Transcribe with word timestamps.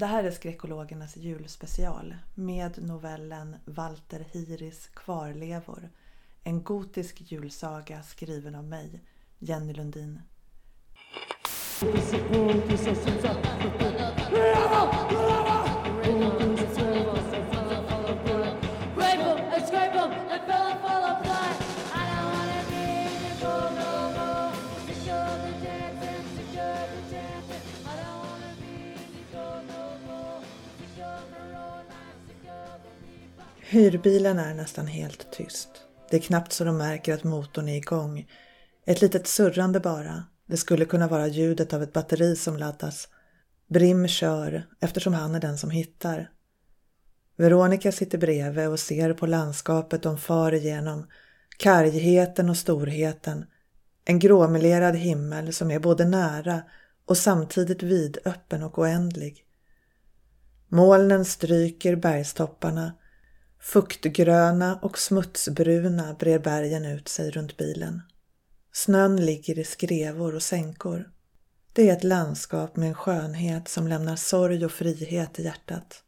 Det 0.00 0.06
här 0.06 0.24
är 0.24 0.30
skräckologernas 0.30 1.16
julspecial 1.16 2.14
med 2.34 2.82
novellen 2.82 3.56
Walter 3.64 4.26
Hiris 4.32 4.86
Kvarlevor. 4.94 5.90
En 6.44 6.62
gotisk 6.62 7.20
julsaga 7.20 8.02
skriven 8.02 8.54
av 8.54 8.64
mig, 8.64 9.00
Jenny 9.38 9.72
Lundin. 9.72 10.20
Hyrbilen 33.72 34.38
är 34.38 34.54
nästan 34.54 34.86
helt 34.86 35.32
tyst. 35.32 35.68
Det 36.10 36.16
är 36.16 36.20
knappt 36.20 36.52
så 36.52 36.64
de 36.64 36.76
märker 36.76 37.14
att 37.14 37.24
motorn 37.24 37.68
är 37.68 37.76
igång. 37.76 38.28
Ett 38.86 39.00
litet 39.00 39.26
surrande 39.26 39.80
bara. 39.80 40.24
Det 40.46 40.56
skulle 40.56 40.84
kunna 40.84 41.08
vara 41.08 41.26
ljudet 41.26 41.72
av 41.72 41.82
ett 41.82 41.92
batteri 41.92 42.36
som 42.36 42.56
laddas. 42.56 43.08
Brim 43.68 44.08
kör 44.08 44.66
eftersom 44.80 45.14
han 45.14 45.34
är 45.34 45.40
den 45.40 45.58
som 45.58 45.70
hittar. 45.70 46.30
Veronica 47.36 47.92
sitter 47.92 48.18
bredvid 48.18 48.68
och 48.68 48.80
ser 48.80 49.12
på 49.12 49.26
landskapet 49.26 50.02
de 50.02 50.18
far 50.18 50.54
igenom. 50.54 51.06
Kargheten 51.56 52.50
och 52.50 52.56
storheten. 52.56 53.44
En 54.04 54.18
gråmelerad 54.18 54.96
himmel 54.96 55.52
som 55.52 55.70
är 55.70 55.78
både 55.78 56.04
nära 56.04 56.62
och 57.04 57.16
samtidigt 57.16 57.82
vidöppen 57.82 58.62
och 58.62 58.78
oändlig. 58.78 59.44
Molnen 60.68 61.24
stryker 61.24 61.96
bergstopparna 61.96 62.92
Fuktgröna 63.62 64.78
och 64.82 64.98
smutsbruna 64.98 66.14
brer 66.14 66.38
bergen 66.38 66.84
ut 66.84 67.08
sig 67.08 67.30
runt 67.30 67.56
bilen. 67.56 68.02
Snön 68.72 69.24
ligger 69.26 69.58
i 69.58 69.64
skrevor 69.64 70.34
och 70.34 70.42
sänkor. 70.42 71.10
Det 71.72 71.88
är 71.88 71.92
ett 71.92 72.04
landskap 72.04 72.76
med 72.76 72.88
en 72.88 72.94
skönhet 72.94 73.68
som 73.68 73.88
lämnar 73.88 74.16
sorg 74.16 74.64
och 74.64 74.72
frihet 74.72 75.38
i 75.38 75.44
hjärtat. 75.44 76.02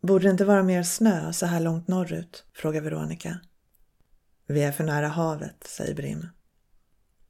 Borde 0.00 0.24
det 0.24 0.30
inte 0.30 0.44
vara 0.44 0.62
mer 0.62 0.82
snö 0.82 1.32
så 1.32 1.46
här 1.46 1.60
långt 1.60 1.88
norrut? 1.88 2.44
frågar 2.52 2.80
Veronica. 2.80 3.40
Vi 4.46 4.62
är 4.62 4.72
för 4.72 4.84
nära 4.84 5.08
havet, 5.08 5.64
säger 5.66 5.94
Brim. 5.94 6.26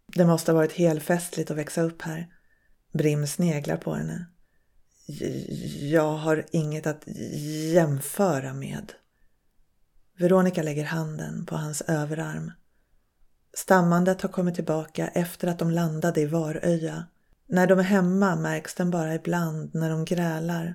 Det 0.06 0.26
måste 0.26 0.52
ha 0.52 0.56
varit 0.56 0.72
helfestligt 0.72 1.50
att 1.50 1.56
växa 1.56 1.82
upp 1.82 2.02
här. 2.02 2.28
Brim 2.92 3.26
sneglar 3.26 3.76
på 3.76 3.94
henne. 3.94 4.26
Jag 5.80 6.12
har 6.16 6.44
inget 6.50 6.86
att 6.86 7.04
jämföra 7.72 8.54
med. 8.54 8.92
Veronica 10.18 10.62
lägger 10.62 10.84
handen 10.84 11.46
på 11.46 11.56
hans 11.56 11.82
överarm. 11.82 12.52
Stammandet 13.54 14.22
har 14.22 14.28
kommit 14.28 14.54
tillbaka 14.54 15.08
efter 15.08 15.48
att 15.48 15.58
de 15.58 15.70
landade 15.70 16.20
i 16.20 16.26
Varöja. 16.26 17.04
När 17.46 17.66
de 17.66 17.78
är 17.78 17.82
hemma 17.82 18.36
märks 18.36 18.74
den 18.74 18.90
bara 18.90 19.14
ibland 19.14 19.74
när 19.74 19.90
de 19.90 20.04
grälar. 20.04 20.74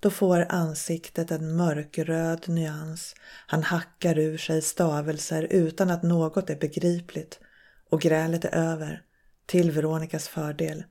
Då 0.00 0.10
får 0.10 0.46
ansiktet 0.48 1.30
en 1.30 1.56
mörkröd 1.56 2.48
nyans. 2.48 3.14
Han 3.46 3.62
hackar 3.62 4.18
ur 4.18 4.38
sig 4.38 4.62
stavelser 4.62 5.42
utan 5.50 5.90
att 5.90 6.02
något 6.02 6.50
är 6.50 6.56
begripligt 6.56 7.40
och 7.90 8.00
grälet 8.00 8.44
är 8.44 8.54
över, 8.54 9.02
till 9.46 9.70
Veronicas 9.70 10.28
fördel. 10.28 10.84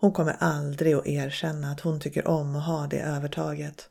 Hon 0.00 0.12
kommer 0.12 0.36
aldrig 0.38 0.94
att 0.94 1.06
erkänna 1.06 1.70
att 1.70 1.80
hon 1.80 2.00
tycker 2.00 2.28
om 2.28 2.56
att 2.56 2.66
ha 2.66 2.86
det 2.86 3.00
övertaget. 3.00 3.90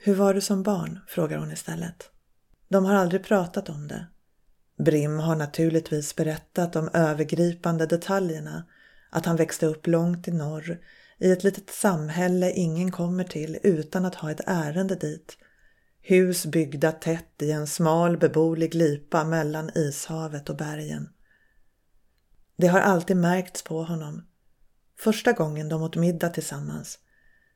Hur 0.00 0.14
var 0.14 0.34
du 0.34 0.40
som 0.40 0.62
barn? 0.62 0.98
frågar 1.06 1.38
hon 1.38 1.52
istället. 1.52 2.10
De 2.68 2.84
har 2.84 2.94
aldrig 2.94 3.24
pratat 3.24 3.68
om 3.68 3.88
det. 3.88 4.06
Brim 4.78 5.18
har 5.18 5.36
naturligtvis 5.36 6.16
berättat 6.16 6.72
de 6.72 6.88
övergripande 6.92 7.86
detaljerna. 7.86 8.66
Att 9.10 9.26
han 9.26 9.36
växte 9.36 9.66
upp 9.66 9.86
långt 9.86 10.28
i 10.28 10.32
norr, 10.32 10.78
i 11.18 11.32
ett 11.32 11.44
litet 11.44 11.70
samhälle 11.70 12.52
ingen 12.52 12.90
kommer 12.90 13.24
till 13.24 13.58
utan 13.62 14.04
att 14.04 14.14
ha 14.14 14.30
ett 14.30 14.40
ärende 14.46 14.94
dit. 14.94 15.38
Hus 16.00 16.46
byggda 16.46 16.92
tätt 16.92 17.42
i 17.42 17.50
en 17.50 17.66
smal 17.66 18.16
beboelig 18.18 18.72
glipa 18.72 19.24
mellan 19.24 19.70
ishavet 19.74 20.48
och 20.50 20.56
bergen. 20.56 21.08
Det 22.56 22.66
har 22.66 22.80
alltid 22.80 23.16
märkts 23.16 23.62
på 23.62 23.82
honom. 23.82 24.24
Första 24.98 25.32
gången 25.32 25.68
de 25.68 25.82
åt 25.82 25.96
middag 25.96 26.28
tillsammans. 26.28 26.98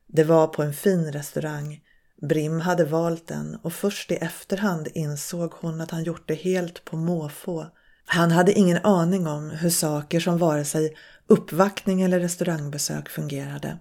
Det 0.07 0.23
var 0.23 0.47
på 0.47 0.63
en 0.63 0.73
fin 0.73 1.11
restaurang 1.11 1.81
Brim 2.27 2.59
hade 2.59 2.85
valt 2.85 3.27
den 3.27 3.57
och 3.61 3.73
först 3.73 4.11
i 4.11 4.15
efterhand 4.15 4.87
insåg 4.93 5.53
hon 5.53 5.81
att 5.81 5.91
han 5.91 6.03
gjort 6.03 6.27
det 6.27 6.33
helt 6.33 6.85
på 6.85 6.97
måfå. 6.97 7.65
Han 8.05 8.31
hade 8.31 8.53
ingen 8.53 8.85
aning 8.85 9.27
om 9.27 9.49
hur 9.49 9.69
saker 9.69 10.19
som 10.19 10.37
vare 10.37 10.65
sig 10.65 10.95
uppvaktning 11.27 12.01
eller 12.01 12.19
restaurangbesök 12.19 13.09
fungerade. 13.09 13.77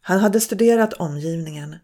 Han 0.00 0.20
hade 0.20 0.40
studerat 0.40 0.92
omgivningen. 0.92 1.76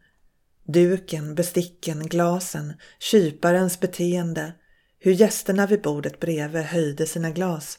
Duken, 0.67 1.35
besticken, 1.35 2.07
glasen, 2.07 2.73
kyparens 2.99 3.81
beteende, 3.81 4.53
hur 4.99 5.13
gästerna 5.13 5.67
vid 5.67 5.83
bordet 5.83 6.21
bredvid 6.21 6.63
höjde 6.63 7.07
sina 7.07 7.31
glas 7.31 7.79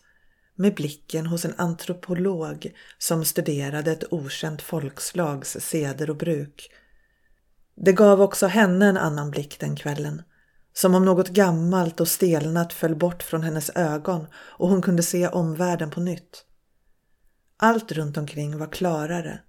med 0.56 0.76
blicken 0.76 1.26
hos 1.26 1.46
en 1.46 1.54
antropolog 1.58 2.72
som 2.98 3.26
studerade 3.26 3.92
ett 3.92 4.14
okänt 4.14 4.62
folkslags 4.62 5.58
seder 5.60 6.10
och 6.10 6.18
bruk 6.18 6.70
det 7.76 7.94
gav 7.94 8.22
också 8.22 8.48
henne 8.48 8.86
en 8.86 8.98
annan 8.98 9.32
blick 9.32 9.60
den 9.60 9.76
kvällen. 9.76 10.22
Som 10.74 10.96
om 10.96 11.06
något 11.06 11.30
gammalt 11.30 12.00
och 12.00 12.08
stelnat 12.08 12.74
föll 12.74 12.96
bort 12.96 13.24
från 13.24 13.44
hennes 13.44 13.70
ögon 13.76 14.28
och 14.36 14.70
hon 14.70 14.82
kunde 14.82 15.04
se 15.04 15.28
omvärlden 15.28 15.90
på 15.90 16.00
nytt. 16.00 16.46
Allt 17.58 17.92
runt 17.92 18.18
omkring 18.18 18.58
var 18.58 18.68
klarare, 18.68 19.40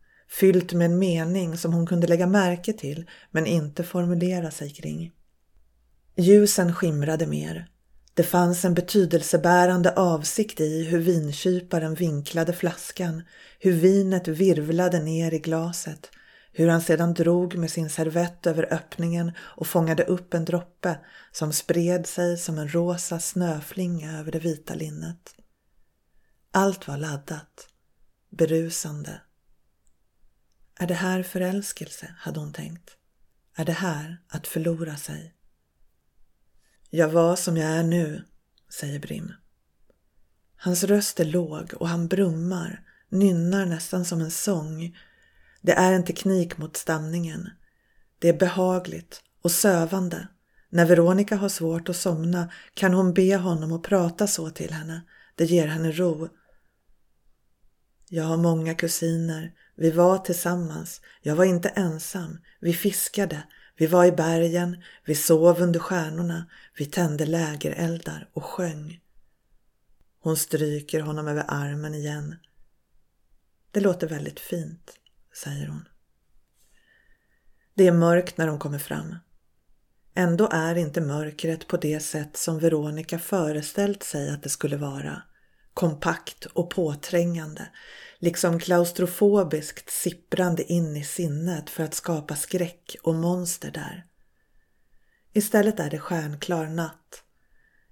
fyllt 0.40 0.72
med 0.72 0.84
en 0.84 0.98
mening 0.98 1.58
som 1.58 1.72
hon 1.72 1.86
kunde 1.86 2.06
lägga 2.06 2.26
märke 2.26 2.72
till 2.72 3.06
men 3.30 3.46
inte 3.46 3.84
formulera 3.84 4.50
sig 4.50 4.70
kring. 4.70 5.12
Ljusen 6.16 6.74
skimrade 6.74 7.26
mer. 7.26 7.68
Det 8.14 8.22
fanns 8.22 8.64
en 8.64 8.74
betydelsebärande 8.74 9.92
avsikt 9.92 10.60
i 10.60 10.84
hur 10.84 10.98
vinkyparen 10.98 11.94
vinklade 11.94 12.52
flaskan, 12.52 13.22
hur 13.58 13.72
vinet 13.72 14.28
virvlade 14.28 14.98
ner 14.98 15.34
i 15.34 15.38
glaset, 15.38 16.10
hur 16.58 16.68
han 16.68 16.80
sedan 16.80 17.14
drog 17.14 17.56
med 17.56 17.70
sin 17.70 17.90
servett 17.90 18.46
över 18.46 18.74
öppningen 18.74 19.32
och 19.38 19.66
fångade 19.66 20.04
upp 20.04 20.34
en 20.34 20.44
droppe 20.44 20.98
som 21.32 21.52
spred 21.52 22.06
sig 22.06 22.38
som 22.38 22.58
en 22.58 22.68
rosa 22.68 23.20
snöflinga 23.20 24.18
över 24.18 24.32
det 24.32 24.38
vita 24.38 24.74
linnet. 24.74 25.34
Allt 26.50 26.88
var 26.88 26.96
laddat, 26.96 27.68
berusande. 28.30 29.20
Är 30.78 30.86
det 30.86 30.94
här 30.94 31.22
förälskelse, 31.22 32.14
hade 32.18 32.40
hon 32.40 32.52
tänkt. 32.52 32.96
Är 33.56 33.64
det 33.64 33.72
här 33.72 34.22
att 34.28 34.46
förlora 34.46 34.96
sig? 34.96 35.34
Jag 36.90 37.08
var 37.08 37.36
som 37.36 37.56
jag 37.56 37.70
är 37.70 37.82
nu, 37.82 38.24
säger 38.68 38.98
Brim. 38.98 39.32
Hans 40.56 40.84
röst 40.84 41.20
är 41.20 41.24
låg 41.24 41.74
och 41.74 41.88
han 41.88 42.08
brummar, 42.08 42.82
nynnar 43.08 43.66
nästan 43.66 44.04
som 44.04 44.20
en 44.20 44.30
sång 44.30 44.96
det 45.66 45.72
är 45.72 45.92
en 45.92 46.04
teknik 46.04 46.58
mot 46.58 46.76
stamningen. 46.76 47.50
Det 48.18 48.28
är 48.28 48.38
behagligt 48.38 49.22
och 49.42 49.50
sövande. 49.50 50.28
När 50.70 50.86
Veronica 50.86 51.36
har 51.36 51.48
svårt 51.48 51.88
att 51.88 51.96
somna 51.96 52.52
kan 52.74 52.94
hon 52.94 53.14
be 53.14 53.36
honom 53.36 53.72
att 53.72 53.82
prata 53.82 54.26
så 54.26 54.50
till 54.50 54.72
henne. 54.72 55.02
Det 55.34 55.44
ger 55.44 55.66
henne 55.66 55.92
ro. 55.92 56.28
Jag 58.08 58.24
har 58.24 58.36
många 58.36 58.74
kusiner. 58.74 59.52
Vi 59.76 59.90
var 59.90 60.18
tillsammans. 60.18 61.00
Jag 61.22 61.36
var 61.36 61.44
inte 61.44 61.68
ensam. 61.68 62.38
Vi 62.60 62.72
fiskade. 62.72 63.42
Vi 63.76 63.86
var 63.86 64.04
i 64.04 64.12
bergen. 64.12 64.82
Vi 65.06 65.14
sov 65.14 65.62
under 65.62 65.80
stjärnorna. 65.80 66.50
Vi 66.78 66.86
tände 66.86 67.26
lägereldar 67.26 68.30
och 68.32 68.44
sjöng. 68.44 69.00
Hon 70.20 70.36
stryker 70.36 71.00
honom 71.00 71.28
över 71.28 71.44
armen 71.48 71.94
igen. 71.94 72.36
Det 73.70 73.80
låter 73.80 74.08
väldigt 74.08 74.40
fint 74.40 74.98
säger 75.42 75.66
hon. 75.66 75.88
Det 77.74 77.86
är 77.86 77.92
mörkt 77.92 78.38
när 78.38 78.46
de 78.46 78.58
kommer 78.58 78.78
fram. 78.78 79.16
Ändå 80.14 80.48
är 80.52 80.74
inte 80.74 81.00
mörkret 81.00 81.66
på 81.66 81.76
det 81.76 82.00
sätt 82.00 82.36
som 82.36 82.58
Veronica 82.58 83.18
föreställt 83.18 84.02
sig 84.02 84.30
att 84.30 84.42
det 84.42 84.48
skulle 84.48 84.76
vara. 84.76 85.22
Kompakt 85.74 86.44
och 86.44 86.70
påträngande, 86.70 87.68
liksom 88.18 88.60
klaustrofobiskt 88.60 89.90
sipprande 89.90 90.72
in 90.72 90.96
i 90.96 91.04
sinnet 91.04 91.70
för 91.70 91.84
att 91.84 91.94
skapa 91.94 92.36
skräck 92.36 92.96
och 93.02 93.14
monster 93.14 93.70
där. 93.70 94.06
Istället 95.32 95.80
är 95.80 95.90
det 95.90 95.98
stjärnklar 95.98 96.66
natt. 96.66 97.22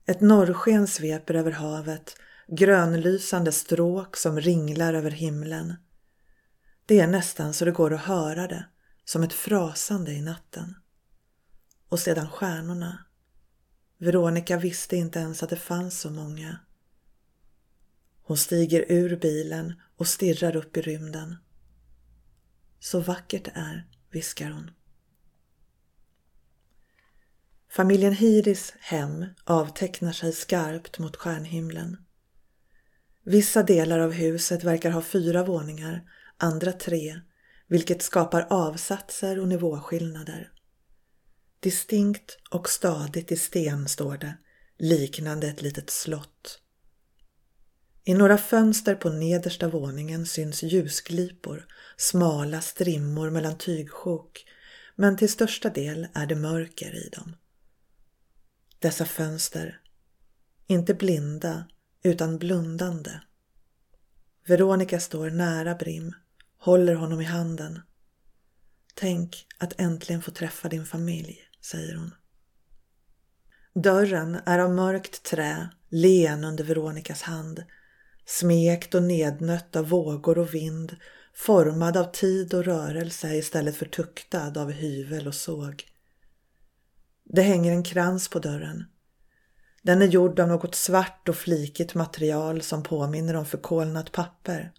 Ett 0.07 0.21
norrsken 0.21 0.87
sveper 0.87 1.35
över 1.35 1.51
havet, 1.51 2.17
grönlysande 2.49 3.53
stråk 3.53 4.17
som 4.17 4.41
ringlar 4.41 4.95
över 4.95 5.11
himlen. 5.11 5.75
Det 6.87 7.01
är 7.01 7.07
nästan 7.07 7.55
så 7.55 7.65
det 7.65 7.71
går 7.71 7.95
att 7.95 8.01
höra 8.01 8.47
det, 8.47 8.67
som 9.05 9.23
ett 9.23 9.33
frasande 9.33 10.13
i 10.13 10.23
natten. 10.23 10.75
Och 11.89 12.01
sedan 12.01 12.29
stjärnorna. 12.29 13.07
Veronica 13.99 14.57
visste 14.57 14.97
inte 14.97 15.19
ens 15.19 15.43
att 15.43 15.51
det 15.51 15.57
fanns 15.57 16.01
så 16.01 16.11
många. 16.11 16.59
Hon 18.23 18.37
stiger 18.37 18.85
ur 18.89 19.17
bilen 19.17 19.75
och 19.97 20.07
stirrar 20.07 20.57
upp 20.57 20.77
i 20.77 20.83
rymden. 20.83 21.37
Så 22.81 23.01
vackert 23.01 23.45
det 23.45 23.53
är, 23.55 23.89
viskar 24.11 24.51
hon. 24.51 24.71
Familjen 27.71 28.13
Hiris 28.13 28.75
hem 28.81 29.27
avtecknar 29.45 30.13
sig 30.13 30.33
skarpt 30.33 30.99
mot 30.99 31.17
stjärnhimlen. 31.17 31.97
Vissa 33.25 33.63
delar 33.63 33.99
av 33.99 34.13
huset 34.13 34.65
verkar 34.65 34.91
ha 34.91 35.03
fyra 35.03 35.45
våningar, 35.45 36.11
andra 36.37 36.73
tre, 36.73 37.21
vilket 37.69 38.03
skapar 38.03 38.47
avsatser 38.51 39.41
och 39.41 39.49
nivåskillnader. 39.49 40.53
Distinkt 41.61 42.39
och 42.51 42.69
stadigt 42.69 43.33
i 43.33 43.37
sten 43.37 43.89
står 43.89 44.17
det, 44.17 44.37
liknande 44.79 45.49
ett 45.49 45.63
litet 45.63 45.91
slott. 45.91 46.61
I 48.05 48.15
några 48.15 48.39
fönster 48.39 48.95
på 48.95 49.11
nedersta 49.11 49.69
våningen 49.69 50.27
syns 50.27 50.63
ljusglipor, 50.63 51.67
smala 51.97 52.61
strimmor 52.61 53.31
mellan 53.31 53.59
tygsjok, 53.59 54.45
men 54.97 55.17
till 55.17 55.33
största 55.33 55.71
del 55.71 56.09
är 56.15 56.27
det 56.27 56.37
mörker 56.37 57.07
i 57.07 57.09
dem. 57.09 57.37
Dessa 58.79 59.05
fönster, 59.05 59.81
inte 60.67 60.95
blinda 60.95 61.69
utan 62.03 62.39
blundande. 62.39 63.21
Veronica 64.47 65.01
står 65.01 65.31
nära 65.31 65.75
Brim, 65.75 66.15
håller 66.65 66.95
honom 66.95 67.21
i 67.21 67.25
handen. 67.25 67.81
Tänk 68.95 69.47
att 69.59 69.81
äntligen 69.81 70.23
få 70.23 70.31
träffa 70.31 70.69
din 70.69 70.87
familj, 70.87 71.39
säger 71.61 71.97
hon. 71.97 72.15
Dörren 73.75 74.39
är 74.47 74.59
av 74.59 74.71
mörkt 74.71 75.23
trä, 75.23 75.69
len 75.89 76.45
under 76.45 76.65
Veronicas 76.65 77.23
hand 77.23 77.65
smekt 78.27 78.95
och 78.95 79.03
nednött 79.03 79.77
av 79.77 79.89
vågor 79.89 80.39
och 80.39 80.55
vind, 80.55 80.97
formad 81.35 81.97
av 81.97 82.05
tid 82.05 82.55
och 82.55 82.65
rörelse 82.65 83.35
istället 83.35 83.77
för 83.77 83.87
tuktad 83.87 84.61
av 84.61 84.71
hyvel 84.71 85.27
och 85.27 85.35
såg. 85.35 85.85
Det 87.25 87.43
hänger 87.43 87.73
en 87.73 87.83
krans 87.83 88.29
på 88.29 88.39
dörren. 88.39 88.85
Den 89.83 90.03
är 90.03 90.07
gjord 90.07 90.41
av 90.41 90.49
något 90.49 90.75
svart 90.75 91.29
och 91.29 91.37
flikigt 91.37 91.95
material 91.95 92.63
som 92.63 92.83
påminner 92.83 93.37
om 93.37 93.47
förkolnat 93.47 94.13
papper. 94.13 94.73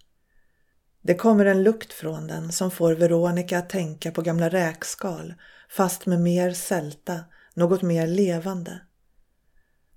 Det 1.06 1.16
kommer 1.16 1.46
en 1.46 1.64
lukt 1.64 1.94
från 1.94 2.28
den 2.28 2.52
som 2.52 2.72
får 2.72 2.94
Veronica 2.94 3.58
att 3.58 3.70
tänka 3.70 4.12
på 4.12 4.22
gamla 4.22 4.50
räkskal 4.50 5.34
fast 5.70 6.06
med 6.06 6.22
mer 6.22 6.52
sälta, 6.52 7.20
något 7.54 7.82
mer 7.82 8.08
levande. 8.08 8.82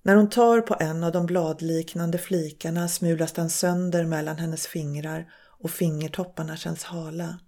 När 0.02 0.16
hon 0.16 0.31
tar 0.31 0.60
på 0.60 0.76
en 0.81 1.05
av 1.05 1.12
de 1.12 1.26
bladliknande 1.26 2.19
flikarna 2.19 2.88
smulas 2.88 3.32
den 3.32 3.50
sönder 3.50 4.05
mellan 4.05 4.37
hennes 4.37 4.66
fingrar 4.66 5.28
och 5.58 5.70
fingertopparna 5.70 6.56
känns 6.56 6.84
hala. 6.84 7.40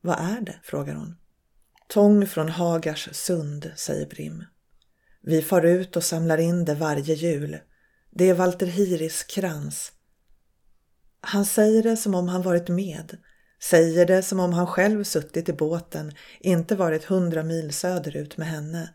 Vad 0.00 0.18
är 0.18 0.40
det? 0.40 0.60
frågar 0.62 0.94
hon. 0.94 1.16
Tång 1.88 2.26
från 2.26 2.48
Hagars 2.48 3.08
sund, 3.12 3.72
säger 3.76 4.06
Brim. 4.06 4.44
Vi 5.22 5.42
far 5.42 5.62
ut 5.62 5.96
och 5.96 6.04
samlar 6.04 6.38
in 6.38 6.64
det 6.64 6.74
varje 6.74 7.14
jul. 7.14 7.58
Det 8.10 8.28
är 8.28 8.34
Walter 8.34 8.66
Hiris 8.66 9.22
krans. 9.22 9.92
Han 11.20 11.44
säger 11.44 11.82
det 11.82 11.96
som 11.96 12.14
om 12.14 12.28
han 12.28 12.42
varit 12.42 12.68
med. 12.68 13.16
Säger 13.62 14.06
det 14.06 14.22
som 14.22 14.40
om 14.40 14.52
han 14.52 14.66
själv 14.66 15.04
suttit 15.04 15.48
i 15.48 15.52
båten, 15.52 16.12
inte 16.40 16.76
varit 16.76 17.04
hundra 17.04 17.42
mil 17.42 17.72
söderut 17.72 18.36
med 18.36 18.48
henne. 18.48 18.94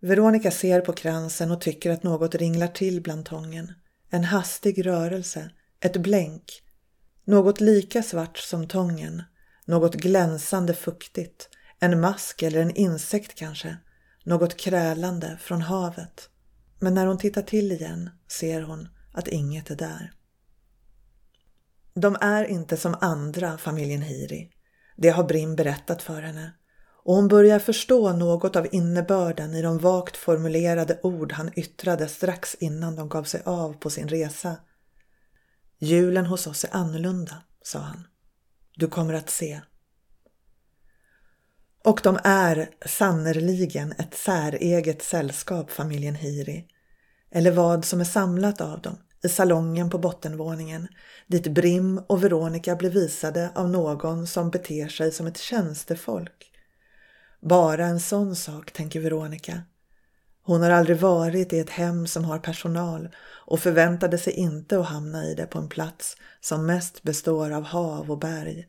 Veronica 0.00 0.50
ser 0.50 0.80
på 0.80 0.92
kransen 0.92 1.50
och 1.50 1.60
tycker 1.60 1.90
att 1.90 2.02
något 2.02 2.34
ringlar 2.34 2.68
till 2.68 3.02
bland 3.02 3.24
tången. 3.24 3.72
En 4.10 4.24
hastig 4.24 4.86
rörelse, 4.86 5.50
ett 5.80 5.96
blänk. 5.96 6.62
Något 7.24 7.60
lika 7.60 8.02
svart 8.02 8.38
som 8.38 8.68
tången. 8.68 9.22
Något 9.64 9.94
glänsande 9.94 10.74
fuktigt. 10.74 11.48
En 11.80 12.00
mask 12.00 12.42
eller 12.42 12.60
en 12.60 12.76
insekt 12.76 13.34
kanske. 13.34 13.76
Något 14.24 14.56
krälande 14.56 15.38
från 15.40 15.62
havet. 15.62 16.30
Men 16.78 16.94
när 16.94 17.06
hon 17.06 17.18
tittar 17.18 17.42
till 17.42 17.72
igen 17.72 18.10
ser 18.28 18.62
hon 18.62 18.88
att 19.12 19.28
inget 19.28 19.70
är 19.70 19.76
där. 19.76 20.12
De 22.00 22.16
är 22.20 22.44
inte 22.44 22.76
som 22.76 22.96
andra, 23.00 23.58
familjen 23.58 24.02
Hiri. 24.02 24.50
Det 24.96 25.08
har 25.08 25.24
Brim 25.24 25.56
berättat 25.56 26.02
för 26.02 26.22
henne 26.22 26.52
och 27.04 27.14
hon 27.14 27.28
börjar 27.28 27.58
förstå 27.58 28.12
något 28.12 28.56
av 28.56 28.66
innebörden 28.72 29.54
i 29.54 29.62
de 29.62 29.78
vagt 29.78 30.16
formulerade 30.16 31.00
ord 31.02 31.32
han 31.32 31.50
yttrade 31.56 32.08
strax 32.08 32.54
innan 32.54 32.96
de 32.96 33.08
gav 33.08 33.24
sig 33.24 33.42
av 33.44 33.72
på 33.72 33.90
sin 33.90 34.08
resa. 34.08 34.56
Julen 35.78 36.26
hos 36.26 36.46
oss 36.46 36.64
är 36.64 36.76
annorlunda, 36.76 37.42
sa 37.62 37.78
han. 37.78 38.06
Du 38.74 38.88
kommer 38.88 39.14
att 39.14 39.30
se. 39.30 39.60
Och 41.84 42.00
de 42.02 42.18
är 42.24 42.70
sannerligen 42.86 43.92
ett 43.92 44.14
säreget 44.14 45.02
sällskap, 45.02 45.70
familjen 45.70 46.14
Hiri. 46.14 46.68
Eller 47.30 47.50
vad 47.50 47.84
som 47.84 48.00
är 48.00 48.04
samlat 48.04 48.60
av 48.60 48.80
dem 48.80 48.98
i 49.26 49.28
salongen 49.28 49.90
på 49.90 49.98
bottenvåningen 49.98 50.88
dit 51.26 51.46
Brim 51.46 51.98
och 52.06 52.24
Veronica 52.24 52.76
blir 52.76 52.90
visade 52.90 53.50
av 53.54 53.70
någon 53.70 54.26
som 54.26 54.50
beter 54.50 54.88
sig 54.88 55.12
som 55.12 55.26
ett 55.26 55.38
tjänstefolk 55.38 56.52
bara 57.40 57.86
en 57.86 58.00
sån 58.00 58.36
sak, 58.36 58.72
tänker 58.72 59.00
Veronica. 59.00 59.62
Hon 60.42 60.62
har 60.62 60.70
aldrig 60.70 60.96
varit 60.96 61.52
i 61.52 61.58
ett 61.58 61.70
hem 61.70 62.06
som 62.06 62.24
har 62.24 62.38
personal 62.38 63.08
och 63.46 63.60
förväntade 63.60 64.18
sig 64.18 64.32
inte 64.32 64.78
att 64.78 64.86
hamna 64.86 65.24
i 65.24 65.34
det 65.34 65.46
på 65.46 65.58
en 65.58 65.68
plats 65.68 66.16
som 66.40 66.66
mest 66.66 67.02
består 67.02 67.50
av 67.50 67.62
hav 67.62 68.10
och 68.10 68.18
berg. 68.18 68.68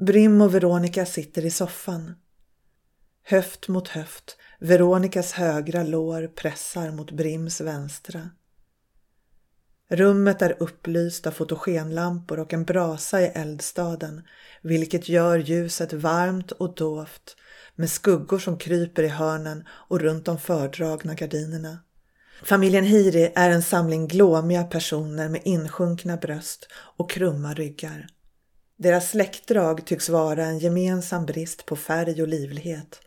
Brim 0.00 0.40
och 0.40 0.54
Veronica 0.54 1.06
sitter 1.06 1.44
i 1.44 1.50
soffan. 1.50 2.14
Höft 3.22 3.68
mot 3.68 3.88
höft, 3.88 4.36
Veronicas 4.60 5.32
högra 5.32 5.82
lår 5.82 6.26
pressar 6.26 6.90
mot 6.90 7.10
Brims 7.10 7.60
vänstra. 7.60 8.30
Rummet 9.94 10.42
är 10.42 10.56
upplyst 10.58 11.26
av 11.26 11.30
fotogenlampor 11.30 12.40
och 12.40 12.52
en 12.52 12.64
brasa 12.64 13.20
i 13.20 13.24
eldstaden 13.24 14.22
vilket 14.62 15.08
gör 15.08 15.38
ljuset 15.38 15.92
varmt 15.92 16.52
och 16.52 16.74
dovt 16.74 17.36
med 17.74 17.90
skuggor 17.90 18.38
som 18.38 18.58
kryper 18.58 19.02
i 19.02 19.08
hörnen 19.08 19.64
och 19.68 20.00
runt 20.00 20.24
de 20.24 20.38
fördragna 20.38 21.14
gardinerna. 21.14 21.78
Familjen 22.42 22.84
Hiri 22.84 23.32
är 23.34 23.50
en 23.50 23.62
samling 23.62 24.08
glåmiga 24.08 24.64
personer 24.64 25.28
med 25.28 25.40
insjunkna 25.44 26.16
bröst 26.16 26.68
och 26.72 27.10
krumma 27.10 27.54
ryggar. 27.54 28.06
Deras 28.78 29.10
släktdrag 29.10 29.86
tycks 29.86 30.08
vara 30.08 30.44
en 30.44 30.58
gemensam 30.58 31.26
brist 31.26 31.66
på 31.66 31.76
färg 31.76 32.22
och 32.22 32.28
livlighet. 32.28 33.00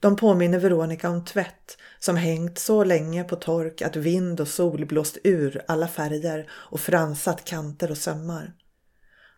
De 0.00 0.16
påminner 0.16 0.58
Veronica 0.58 1.10
om 1.10 1.24
tvätt 1.24 1.76
som 1.98 2.16
hängt 2.16 2.58
så 2.58 2.84
länge 2.84 3.24
på 3.24 3.36
tork 3.36 3.82
att 3.82 3.96
vind 3.96 4.40
och 4.40 4.48
sol 4.48 4.86
blåst 4.86 5.18
ur 5.24 5.62
alla 5.68 5.88
färger 5.88 6.50
och 6.52 6.80
fransat 6.80 7.44
kanter 7.44 7.90
och 7.90 7.98
sömmar. 7.98 8.54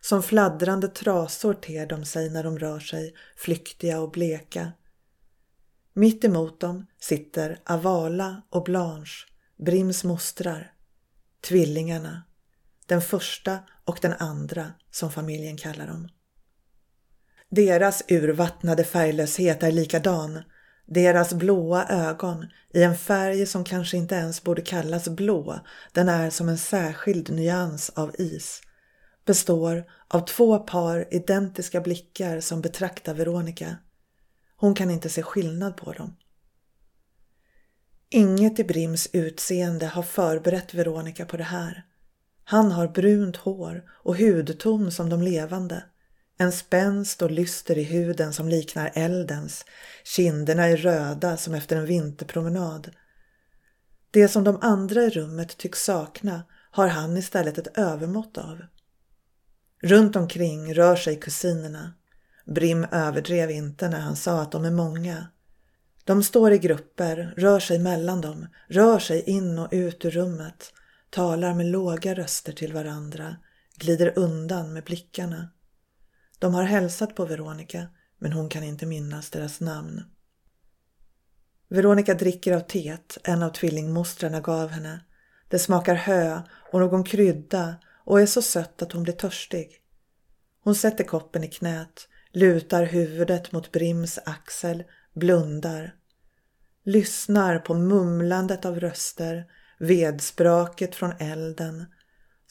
Som 0.01 0.23
fladdrande 0.23 0.89
trasor 0.89 1.55
ter 1.55 1.87
de 1.87 2.05
sig 2.05 2.31
när 2.31 2.45
de 2.45 2.59
rör 2.59 2.81
sig, 2.81 3.15
flyktiga 3.37 4.01
och 4.01 4.11
bleka. 4.11 4.73
Mitt 5.95 6.25
emot 6.25 6.61
dem 6.61 6.87
sitter 7.01 7.61
Avala 7.65 8.43
och 8.51 8.65
Blanche, 8.65 9.27
Brims 9.65 10.05
mostrar, 10.05 10.73
tvillingarna, 11.41 12.23
den 12.87 13.03
första 13.03 13.59
och 13.85 13.99
den 14.03 14.13
andra 14.13 14.73
som 14.91 15.13
familjen 15.13 15.57
kallar 15.57 15.87
dem. 15.87 16.09
Deras 17.51 18.03
urvattnade 18.09 18.85
färglöshet 18.85 19.63
är 19.63 19.73
likadan, 19.73 20.43
deras 20.87 21.35
blåa 21.35 21.87
ögon 21.89 22.47
i 22.75 22.83
en 22.83 22.97
färg 22.97 23.47
som 23.47 23.65
kanske 23.65 23.97
inte 23.97 24.15
ens 24.15 24.43
borde 24.43 24.63
kallas 24.63 25.09
blå, 25.09 25.61
den 25.93 26.09
är 26.09 26.31
som 26.31 26.49
en 26.49 26.59
särskild 26.59 27.31
nyans 27.31 27.91
av 27.91 28.15
is 28.19 28.63
består 29.25 29.85
av 30.09 30.21
två 30.21 30.59
par 30.59 31.15
identiska 31.15 31.81
blickar 31.81 32.41
som 32.41 32.61
betraktar 32.61 33.15
Veronica. 33.15 33.77
Hon 34.57 34.75
kan 34.75 34.91
inte 34.91 35.09
se 35.09 35.23
skillnad 35.23 35.77
på 35.77 35.93
dem. 35.93 36.17
Inget 38.11 38.59
i 38.59 38.65
Brims 38.65 39.09
utseende 39.13 39.87
har 39.87 40.03
förberett 40.03 40.75
Veronica 40.75 41.25
på 41.25 41.37
det 41.37 41.45
här. 41.45 41.85
Han 42.45 42.73
har 42.73 42.89
brunt 42.89 43.37
hår 43.37 43.83
och 43.89 44.17
hudton 44.17 44.93
som 44.93 45.09
de 45.09 45.23
levande. 45.23 45.85
En 46.39 46.53
spänst 46.53 47.23
och 47.23 47.31
lyster 47.31 47.79
i 47.79 47.83
huden 47.83 48.33
som 48.33 48.49
liknar 48.49 48.91
eldens. 48.95 49.65
Kinderna 50.05 50.65
är 50.67 50.77
röda 50.77 51.37
som 51.37 51.55
efter 51.55 51.77
en 51.77 51.87
vinterpromenad. 51.87 52.91
Det 54.11 54.29
som 54.29 54.45
de 54.45 54.59
andra 54.61 55.03
i 55.03 55.11
rummet 55.11 55.57
tycks 55.57 55.85
sakna 55.85 56.43
har 56.71 56.89
han 56.89 57.17
istället 57.17 57.59
ett 57.59 57.79
övermått 57.79 58.39
av. 58.39 58.63
Runt 59.83 60.17
omkring 60.17 60.75
rör 60.75 60.97
sig 60.97 61.17
kusinerna. 61.17 61.95
Brim 62.47 62.87
överdrev 62.91 63.51
inte 63.51 63.89
när 63.89 64.01
han 64.01 64.17
sa 64.17 64.41
att 64.41 64.53
de 64.53 64.65
är 64.65 64.71
många. 64.71 65.27
De 66.05 66.23
står 66.23 66.53
i 66.53 66.59
grupper, 66.59 67.35
rör 67.37 67.61
sig 67.61 67.79
mellan 67.79 68.21
dem, 68.21 68.47
rör 68.69 68.99
sig 68.99 69.23
in 69.23 69.59
och 69.59 69.69
ut 69.71 70.05
ur 70.05 70.11
rummet, 70.11 70.73
talar 71.11 71.55
med 71.55 71.67
låga 71.67 72.15
röster 72.15 72.53
till 72.53 72.73
varandra, 72.73 73.37
glider 73.77 74.13
undan 74.17 74.73
med 74.73 74.85
blickarna. 74.85 75.49
De 76.43 76.55
har 76.55 76.63
hälsat 76.63 77.15
på 77.15 77.25
Veronica, 77.25 77.87
men 78.19 78.33
hon 78.33 78.49
kan 78.49 78.65
inte 78.65 78.87
minnas 78.87 79.31
deras 79.31 79.61
namn. 79.61 80.03
Veronica 81.69 82.15
dricker 82.15 82.53
av 82.53 82.61
teet 82.61 83.19
en 83.25 83.43
av 83.43 83.51
tvillingmostrarna 83.51 84.41
gav 84.41 84.69
henne. 84.69 85.05
Det 85.49 85.59
smakar 85.59 85.95
hö 85.95 86.43
och 86.73 86.81
någon 86.81 87.05
krydda 87.05 87.75
och 88.05 88.21
är 88.21 88.27
så 88.27 88.43
sött 88.43 88.83
att 88.83 88.93
hon 88.93 89.03
blir 89.03 89.13
törstig. 89.13 89.83
Hon 90.65 90.75
sätter 90.75 91.05
koppen 91.05 91.45
i 91.45 91.49
knät, 91.49 92.09
lutar 92.33 92.85
huvudet 92.85 93.53
mot 93.53 93.73
Brims 93.73 94.19
axel, 94.25 94.85
blundar. 95.15 95.95
Lyssnar 96.85 97.59
på 97.59 97.75
mumlandet 97.75 98.65
av 98.65 98.81
röster, 98.81 99.45
vedspraket 99.79 100.95
från 100.95 101.13
elden, 101.19 101.87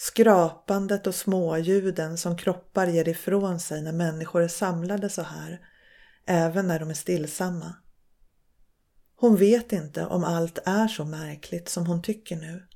skrapandet 0.02 1.08
och 1.08 1.16
småljuden 1.16 2.18
som 2.18 2.38
kroppar 2.38 2.88
ger 2.88 3.08
ifrån 3.08 3.60
sig 3.60 3.82
när 3.82 3.92
människor 3.92 4.42
är 4.42 4.48
samlade 4.48 5.10
så 5.10 5.22
här, 5.22 5.62
även 6.26 6.68
när 6.68 6.80
de 6.80 6.90
är 6.90 6.94
stillsamma. 6.94 7.76
Hon 9.16 9.36
vet 9.36 9.72
inte 9.72 10.06
om 10.06 10.24
allt 10.24 10.60
är 10.66 10.88
så 10.88 11.06
märkligt 11.06 11.70
som 11.70 11.86
hon 11.86 12.02
tycker 12.02 12.36
nu. 12.36 12.68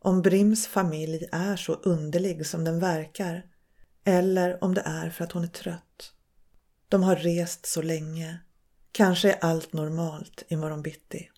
Om 0.00 0.22
Brims 0.22 0.66
familj 0.66 1.28
är 1.32 1.56
så 1.56 1.72
underlig 1.72 2.46
som 2.46 2.64
den 2.64 2.78
verkar 2.78 3.44
eller 4.04 4.64
om 4.64 4.74
det 4.74 4.82
är 4.84 5.10
för 5.10 5.24
att 5.24 5.32
hon 5.32 5.44
är 5.44 5.48
trött. 5.48 6.12
De 6.88 7.02
har 7.02 7.16
rest 7.16 7.66
så 7.66 7.82
länge. 7.82 8.38
Kanske 8.92 9.32
är 9.32 9.38
allt 9.40 9.72
normalt 9.72 10.44
imorgon 10.48 10.82
bitti. 10.82 11.30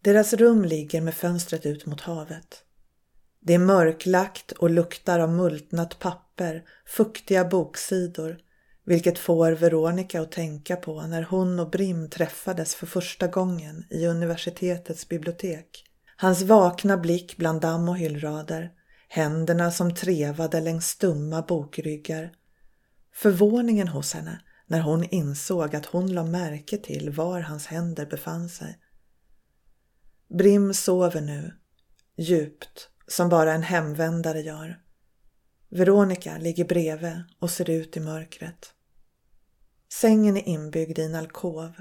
Deras 0.00 0.32
rum 0.32 0.64
ligger 0.64 1.00
med 1.00 1.14
fönstret 1.14 1.66
ut 1.66 1.86
mot 1.86 2.00
havet. 2.00 2.65
Det 3.40 3.54
är 3.54 3.58
mörklagt 3.58 4.52
och 4.52 4.70
luktar 4.70 5.20
av 5.20 5.32
multnat 5.32 5.98
papper, 5.98 6.64
fuktiga 6.86 7.44
boksidor, 7.44 8.38
vilket 8.84 9.18
får 9.18 9.52
Veronica 9.52 10.20
att 10.20 10.32
tänka 10.32 10.76
på 10.76 11.02
när 11.02 11.22
hon 11.22 11.60
och 11.60 11.70
Brim 11.70 12.10
träffades 12.10 12.74
för 12.74 12.86
första 12.86 13.26
gången 13.26 13.84
i 13.90 14.06
universitetets 14.06 15.08
bibliotek. 15.08 15.84
Hans 16.16 16.42
vakna 16.42 16.96
blick 16.96 17.36
bland 17.36 17.60
damm 17.60 17.88
och 17.88 17.98
hyllrader, 17.98 18.70
händerna 19.08 19.70
som 19.70 19.94
trevade 19.94 20.60
längs 20.60 20.86
stumma 20.88 21.42
bokryggar. 21.42 22.32
Förvåningen 23.14 23.88
hos 23.88 24.14
henne 24.14 24.40
när 24.66 24.80
hon 24.80 25.04
insåg 25.04 25.76
att 25.76 25.86
hon 25.86 26.12
la 26.12 26.24
märke 26.24 26.78
till 26.78 27.10
var 27.10 27.40
hans 27.40 27.66
händer 27.66 28.06
befann 28.06 28.48
sig. 28.48 28.78
Brim 30.28 30.74
sover 30.74 31.20
nu, 31.20 31.52
djupt, 32.16 32.88
som 33.08 33.28
bara 33.28 33.52
en 33.52 33.62
hemvändare 33.62 34.40
gör. 34.40 34.80
Veronica 35.68 36.38
ligger 36.38 36.64
bredvid 36.64 37.22
och 37.38 37.50
ser 37.50 37.70
ut 37.70 37.96
i 37.96 38.00
mörkret. 38.00 38.72
Sängen 39.92 40.36
är 40.36 40.48
inbyggd 40.48 40.98
i 40.98 41.02
en 41.02 41.14
alkov. 41.14 41.72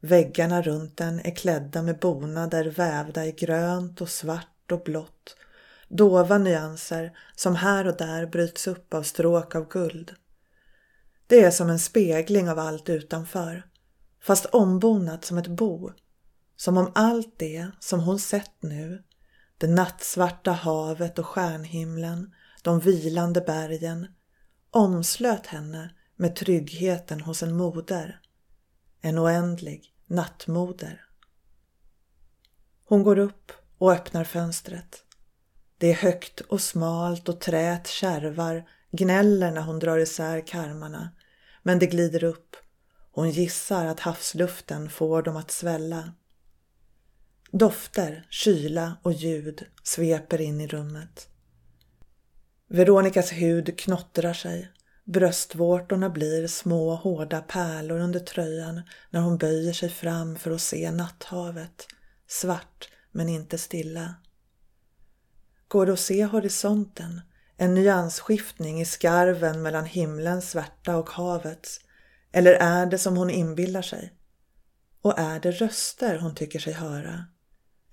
Väggarna 0.00 0.62
runt 0.62 0.96
den 0.96 1.20
är 1.20 1.36
klädda 1.36 1.82
med 1.82 1.98
bonader 1.98 2.64
vävda 2.64 3.26
i 3.26 3.32
grönt 3.32 4.00
och 4.00 4.08
svart 4.08 4.72
och 4.72 4.82
blått. 4.82 5.36
Dova 5.88 6.38
nyanser 6.38 7.16
som 7.36 7.56
här 7.56 7.86
och 7.86 7.96
där 7.96 8.26
bryts 8.26 8.66
upp 8.66 8.94
av 8.94 9.02
stråk 9.02 9.54
av 9.54 9.68
guld. 9.68 10.14
Det 11.26 11.44
är 11.44 11.50
som 11.50 11.70
en 11.70 11.78
spegling 11.78 12.50
av 12.50 12.58
allt 12.58 12.88
utanför, 12.88 13.66
fast 14.22 14.46
ombonat 14.46 15.24
som 15.24 15.38
ett 15.38 15.46
bo. 15.46 15.90
Som 16.56 16.76
om 16.76 16.92
allt 16.94 17.38
det 17.38 17.70
som 17.80 18.00
hon 18.00 18.18
sett 18.18 18.62
nu, 18.62 19.02
det 19.58 19.66
nattsvarta 19.66 20.52
havet 20.52 21.18
och 21.18 21.26
stjärnhimlen, 21.26 22.34
de 22.62 22.80
vilande 22.80 23.40
bergen, 23.40 24.06
omslöt 24.70 25.46
henne 25.46 25.94
med 26.16 26.36
tryggheten 26.36 27.20
hos 27.20 27.42
en 27.42 27.56
moder. 27.56 28.20
En 29.00 29.18
oändlig 29.18 29.94
nattmoder. 30.06 31.04
Hon 32.84 33.02
går 33.02 33.18
upp 33.18 33.52
och 33.78 33.92
öppnar 33.92 34.24
fönstret. 34.24 35.04
Det 35.78 35.90
är 35.90 35.94
högt 35.94 36.40
och 36.40 36.60
smalt 36.60 37.28
och 37.28 37.40
träet 37.40 37.86
kärvar, 37.86 38.68
gnäller 38.90 39.50
när 39.50 39.62
hon 39.62 39.78
drar 39.78 39.98
isär 39.98 40.46
karmarna. 40.46 41.10
Men 41.62 41.78
det 41.78 41.86
glider 41.86 42.24
upp. 42.24 42.56
Hon 43.12 43.30
gissar 43.30 43.86
att 43.86 44.00
havsluften 44.00 44.90
får 44.90 45.22
dem 45.22 45.36
att 45.36 45.50
svälla. 45.50 46.12
Dofter, 47.58 48.26
kyla 48.30 48.96
och 49.02 49.12
ljud 49.12 49.64
sveper 49.82 50.40
in 50.40 50.60
i 50.60 50.66
rummet. 50.66 51.28
Veronikas 52.68 53.32
hud 53.32 53.78
knottrar 53.78 54.32
sig. 54.32 54.72
Bröstvårtorna 55.04 56.10
blir 56.10 56.46
små 56.46 56.94
hårda 56.94 57.40
pärlor 57.40 57.98
under 57.98 58.20
tröjan 58.20 58.82
när 59.10 59.20
hon 59.20 59.38
böjer 59.38 59.72
sig 59.72 59.88
fram 59.88 60.36
för 60.36 60.50
att 60.50 60.60
se 60.60 60.90
natthavet. 60.90 61.86
Svart 62.28 62.88
men 63.12 63.28
inte 63.28 63.58
stilla. 63.58 64.14
Går 65.68 65.86
det 65.86 65.92
att 65.92 66.00
se 66.00 66.24
horisonten? 66.24 67.20
En 67.56 67.74
nyansskiftning 67.74 68.80
i 68.80 68.84
skarven 68.84 69.62
mellan 69.62 69.84
himlens 69.84 70.50
svärta 70.50 70.96
och 70.96 71.10
havets? 71.10 71.80
Eller 72.32 72.52
är 72.52 72.86
det 72.86 72.98
som 72.98 73.16
hon 73.16 73.30
inbillar 73.30 73.82
sig? 73.82 74.12
Och 75.02 75.18
är 75.18 75.40
det 75.40 75.50
röster 75.50 76.18
hon 76.18 76.34
tycker 76.34 76.58
sig 76.58 76.72
höra? 76.72 77.24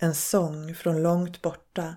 En 0.03 0.15
sång 0.15 0.75
från 0.75 1.03
långt 1.03 1.41
borta 1.41 1.95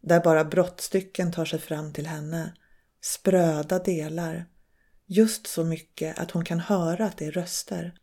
där 0.00 0.20
bara 0.20 0.44
brottstycken 0.44 1.32
tar 1.32 1.44
sig 1.44 1.58
fram 1.58 1.92
till 1.92 2.06
henne. 2.06 2.54
Spröda 3.00 3.78
delar. 3.78 4.46
Just 5.06 5.46
så 5.46 5.64
mycket 5.64 6.18
att 6.18 6.30
hon 6.30 6.44
kan 6.44 6.60
höra 6.60 7.06
att 7.06 7.18
det 7.18 7.26
är 7.26 7.30
röster. 7.32 7.98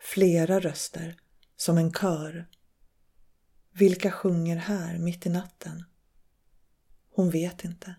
Flera 0.00 0.60
röster, 0.60 1.20
som 1.56 1.78
en 1.78 1.92
kör. 1.92 2.48
Vilka 3.72 4.10
sjunger 4.10 4.56
här 4.56 4.98
mitt 4.98 5.26
i 5.26 5.28
natten? 5.28 5.84
Hon 7.10 7.30
vet 7.30 7.64
inte. 7.64 7.94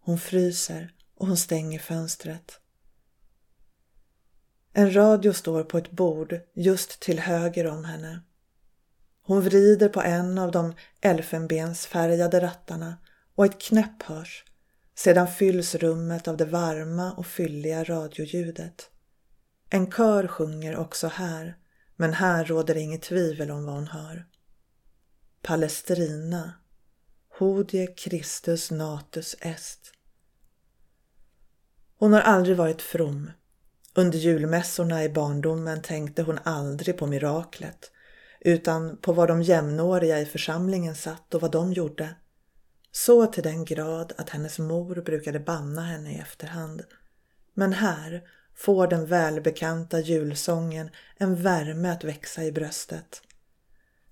Hon 0.00 0.18
fryser 0.18 0.94
och 1.14 1.26
hon 1.26 1.36
stänger 1.36 1.78
fönstret. 1.78 2.60
En 4.72 4.94
radio 4.94 5.32
står 5.32 5.64
på 5.64 5.78
ett 5.78 5.90
bord 5.90 6.40
just 6.54 7.00
till 7.00 7.20
höger 7.20 7.66
om 7.66 7.84
henne. 7.84 8.22
Hon 9.30 9.40
vrider 9.40 9.88
på 9.88 10.02
en 10.02 10.38
av 10.38 10.50
de 10.50 10.74
elfenbensfärgade 11.00 12.40
rattarna 12.40 12.96
och 13.34 13.44
ett 13.44 13.60
knäpp 13.60 14.02
hörs. 14.02 14.44
Sedan 14.94 15.28
fylls 15.28 15.74
rummet 15.74 16.28
av 16.28 16.36
det 16.36 16.44
varma 16.44 17.12
och 17.12 17.26
fylliga 17.26 17.84
radioljudet. 17.84 18.90
En 19.68 19.92
kör 19.92 20.26
sjunger 20.26 20.76
också 20.76 21.08
här, 21.08 21.56
men 21.96 22.12
här 22.12 22.44
råder 22.44 22.76
inget 22.76 23.02
tvivel 23.02 23.50
om 23.50 23.64
vad 23.64 23.74
hon 23.74 23.86
hör. 23.86 24.26
Palestrina 25.42 26.52
Hodie 27.38 27.94
Christus 27.96 28.70
natus 28.70 29.36
est. 29.40 29.92
Hon 31.96 32.12
har 32.12 32.20
aldrig 32.20 32.56
varit 32.56 32.82
from. 32.82 33.30
Under 33.94 34.18
julmässorna 34.18 35.04
i 35.04 35.08
barndomen 35.08 35.82
tänkte 35.82 36.22
hon 36.22 36.38
aldrig 36.44 36.98
på 36.98 37.06
miraklet 37.06 37.90
utan 38.40 38.96
på 38.96 39.12
vad 39.12 39.28
de 39.28 39.42
jämnåriga 39.42 40.20
i 40.20 40.26
församlingen 40.26 40.94
satt 40.94 41.34
och 41.34 41.40
vad 41.40 41.52
de 41.52 41.72
gjorde. 41.72 42.14
Så 42.92 43.26
till 43.26 43.42
den 43.42 43.64
grad 43.64 44.12
att 44.18 44.30
hennes 44.30 44.58
mor 44.58 45.02
brukade 45.02 45.40
banna 45.40 45.82
henne 45.82 46.12
i 46.12 46.18
efterhand. 46.18 46.82
Men 47.54 47.72
här 47.72 48.22
får 48.56 48.86
den 48.86 49.06
välbekanta 49.06 50.00
julsången 50.00 50.90
en 51.16 51.42
värme 51.42 51.90
att 51.90 52.04
växa 52.04 52.44
i 52.44 52.52
bröstet. 52.52 53.22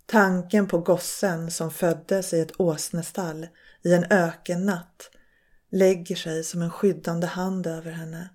Tanken 0.06 0.68
på 0.68 0.78
gossen 0.78 1.50
som 1.50 1.70
föddes 1.70 2.32
i 2.32 2.40
ett 2.40 2.61
åsnestall 2.61 3.47
i 3.82 3.94
en 3.94 4.04
ökennatt 4.11 5.11
lägger 5.70 6.16
sig 6.16 6.44
som 6.44 6.62
en 6.62 6.70
skyddande 6.70 7.26
hand 7.26 7.66
över 7.66 7.90
henne. 7.90 8.28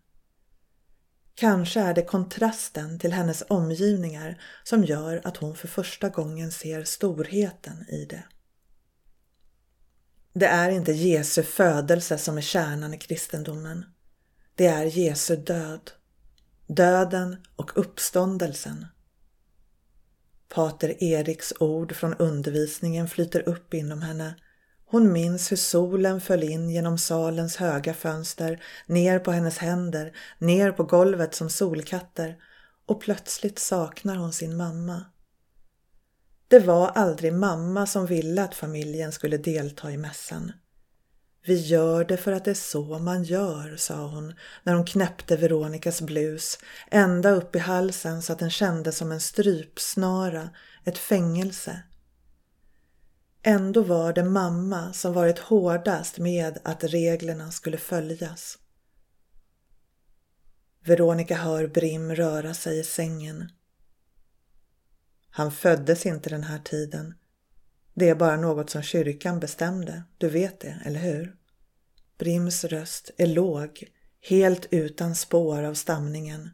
Kanske 1.36 1.80
är 1.80 1.94
det 1.94 2.06
kontrasten 2.06 3.00
till 3.00 3.14
hennes 3.14 3.44
omgivningar 3.48 4.42
som 4.64 4.84
gör 4.84 5.22
att 5.24 5.38
hon 5.38 5.56
för 5.56 5.68
första 5.68 6.10
gången 6.10 6.52
ser 6.52 6.84
storheten 6.84 7.86
i 7.90 8.06
det. 8.06 8.24
Det 10.34 10.48
är 10.48 10.70
inte 10.70 10.92
Jesu 10.92 11.44
födelse 11.44 12.18
som 12.18 12.38
är 12.38 12.42
kärnan 12.42 12.94
i 12.94 12.98
kristendomen. 12.98 13.86
Det 14.56 14.68
är 14.68 14.86
Jesu 14.86 15.36
död. 15.36 15.92
Döden 16.68 17.38
och 17.56 17.72
uppståndelsen 17.76 18.86
Pater 20.54 21.04
Eriks 21.04 21.54
ord 21.60 21.96
från 21.96 22.14
undervisningen 22.14 23.08
flyter 23.08 23.50
upp 23.50 23.74
inom 23.74 24.02
henne. 24.02 24.36
Hon 24.94 25.12
minns 25.12 25.52
hur 25.52 25.58
solen 25.58 26.22
föll 26.22 26.44
in 26.44 26.70
genom 26.70 26.98
salens 26.98 27.56
höga 27.56 27.94
fönster, 27.94 28.64
ner 28.86 29.20
på 29.20 29.32
hennes 29.32 29.58
händer, 29.58 30.14
ner 30.38 30.72
på 30.72 30.84
golvet 30.84 31.36
som 31.36 31.50
solkatter 31.50 32.36
och 32.86 33.02
plötsligt 33.02 33.60
saknar 33.60 34.16
hon 34.16 34.34
sin 34.34 34.58
mamma. 34.58 35.06
Det 36.48 36.60
var 36.60 36.88
aldrig 36.88 37.34
mamma 37.34 37.88
som 37.88 38.06
ville 38.06 38.44
att 38.44 38.56
familjen 38.56 39.12
skulle 39.12 39.38
delta 39.38 39.92
i 39.92 39.98
mässan. 39.98 40.52
Vi 41.46 41.56
gör 41.56 42.06
det 42.06 42.18
för 42.18 42.32
att 42.32 42.46
det 42.46 42.52
är 42.52 42.56
så 42.56 43.00
man 43.00 43.24
gör, 43.24 43.76
sa 43.78 44.08
hon 44.08 44.34
när 44.64 44.74
hon 44.74 44.86
knäppte 44.86 45.38
Veronikas 45.38 46.02
blus 46.02 46.60
ända 46.92 47.30
upp 47.30 47.56
i 47.56 47.60
halsen 47.60 48.22
så 48.22 48.34
att 48.34 48.40
den 48.40 48.52
kändes 48.52 48.98
som 48.98 49.12
en 49.12 49.22
strypsnara, 49.22 50.50
ett 50.84 50.98
fängelse. 50.98 51.82
Ändå 53.46 53.84
var 53.84 54.14
det 54.14 54.24
mamma 54.24 54.94
som 54.94 55.14
varit 55.14 55.40
hårdast 55.40 56.18
med 56.18 56.60
att 56.64 56.84
reglerna 56.84 57.52
skulle 57.52 57.78
följas. 57.78 58.58
Veronica 60.80 61.36
hör 61.36 61.68
Brim 61.68 62.16
röra 62.16 62.54
sig 62.54 62.80
i 62.80 62.84
sängen. 62.84 63.52
Han 65.30 65.52
föddes 65.52 66.06
inte 66.06 66.30
den 66.30 66.44
här 66.44 66.60
tiden. 66.60 67.14
Det 67.94 68.10
är 68.10 68.16
bara 68.16 68.38
något 68.38 68.70
som 68.70 68.82
kyrkan 68.82 69.40
bestämde. 69.40 70.04
Du 70.18 70.30
vet 70.30 70.60
det, 70.60 70.82
eller 70.86 71.00
hur? 71.00 71.36
Brims 72.18 72.64
röst 72.64 73.12
är 73.18 73.28
låg, 73.28 73.84
helt 74.22 74.68
utan 74.72 75.16
spår 75.16 75.64
av 75.64 75.74
stamningen. 75.74 76.50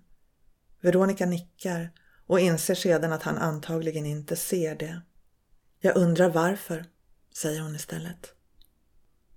Veronica 0.81 1.25
nickar 1.25 1.91
och 2.25 2.39
inser 2.39 2.75
sedan 2.75 3.13
att 3.13 3.23
han 3.23 3.37
antagligen 3.37 4.05
inte 4.05 4.35
ser 4.35 4.75
det. 4.75 5.01
Jag 5.81 5.97
undrar 5.97 6.29
varför, 6.29 6.85
säger 7.33 7.61
hon 7.61 7.75
istället. 7.75 8.33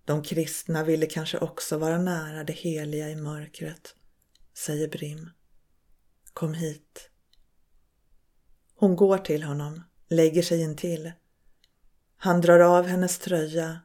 De 0.04 0.22
kristna 0.22 0.84
ville 0.84 1.06
kanske 1.06 1.38
också 1.38 1.78
vara 1.78 1.98
nära 1.98 2.44
det 2.44 2.52
heliga 2.52 3.10
i 3.10 3.16
mörkret, 3.16 3.94
säger 4.54 4.88
Brim. 4.88 5.30
Kom 6.32 6.54
hit. 6.54 7.10
Hon 8.74 8.96
går 8.96 9.18
till 9.18 9.42
honom, 9.42 9.82
lägger 10.08 10.42
sig 10.42 10.60
intill. 10.60 11.12
Han 12.16 12.40
drar 12.40 12.60
av 12.60 12.86
hennes 12.86 13.18
tröja, 13.18 13.80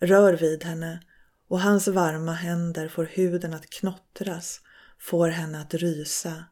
rör 0.00 0.32
vid 0.32 0.64
henne 0.64 1.02
och 1.48 1.60
hans 1.60 1.88
varma 1.88 2.32
händer 2.32 2.88
får 2.88 3.04
huden 3.04 3.54
att 3.54 3.70
knottras, 3.70 4.60
får 4.98 5.28
henne 5.28 5.60
att 5.60 5.74
rysa. 5.74 6.44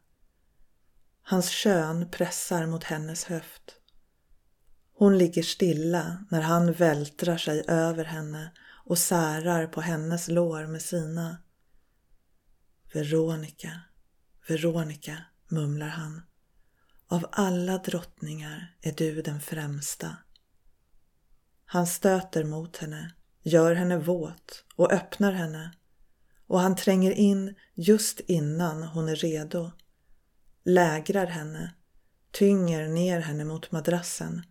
Hans 1.23 1.51
kön 1.51 2.11
pressar 2.11 2.67
mot 2.67 2.85
hennes 2.85 3.25
höft. 3.25 3.82
Hon 5.03 5.19
ligger 5.19 5.43
stilla 5.43 6.25
när 6.31 6.41
han 6.41 6.73
vältrar 6.73 7.37
sig 7.37 7.65
över 7.69 8.05
henne 8.05 8.53
och 8.85 8.99
särar 8.99 9.67
på 9.67 9.81
hennes 9.81 10.29
lår 10.29 10.67
med 10.67 10.83
sina. 10.83 11.37
Veronica, 12.95 13.81
Veronica, 14.49 15.17
mumlar 15.49 15.89
han. 15.89 16.23
Av 17.09 17.27
alla 17.33 17.79
drottningar 17.79 18.77
är 18.81 18.93
du 18.93 19.23
den 19.23 19.41
främsta. 19.41 20.17
Han 21.65 21.87
stöter 21.87 22.45
mot 22.45 22.77
henne, 22.77 23.15
gör 23.43 23.75
henne 23.75 23.99
våt 23.99 24.65
och 24.77 24.93
öppnar 24.93 25.33
henne 25.33 25.75
och 26.47 26.61
han 26.61 26.77
tränger 26.77 27.13
in 27.13 27.55
just 27.75 28.21
innan 28.21 28.83
hon 28.83 29.09
är 29.09 29.17
redo. 29.17 29.71
Lägrar 30.65 31.27
henne, 31.27 31.75
tynger 32.31 32.89
ner 32.89 33.21
henne 33.21 33.45
mot 33.45 33.73
madrassen 33.73 34.43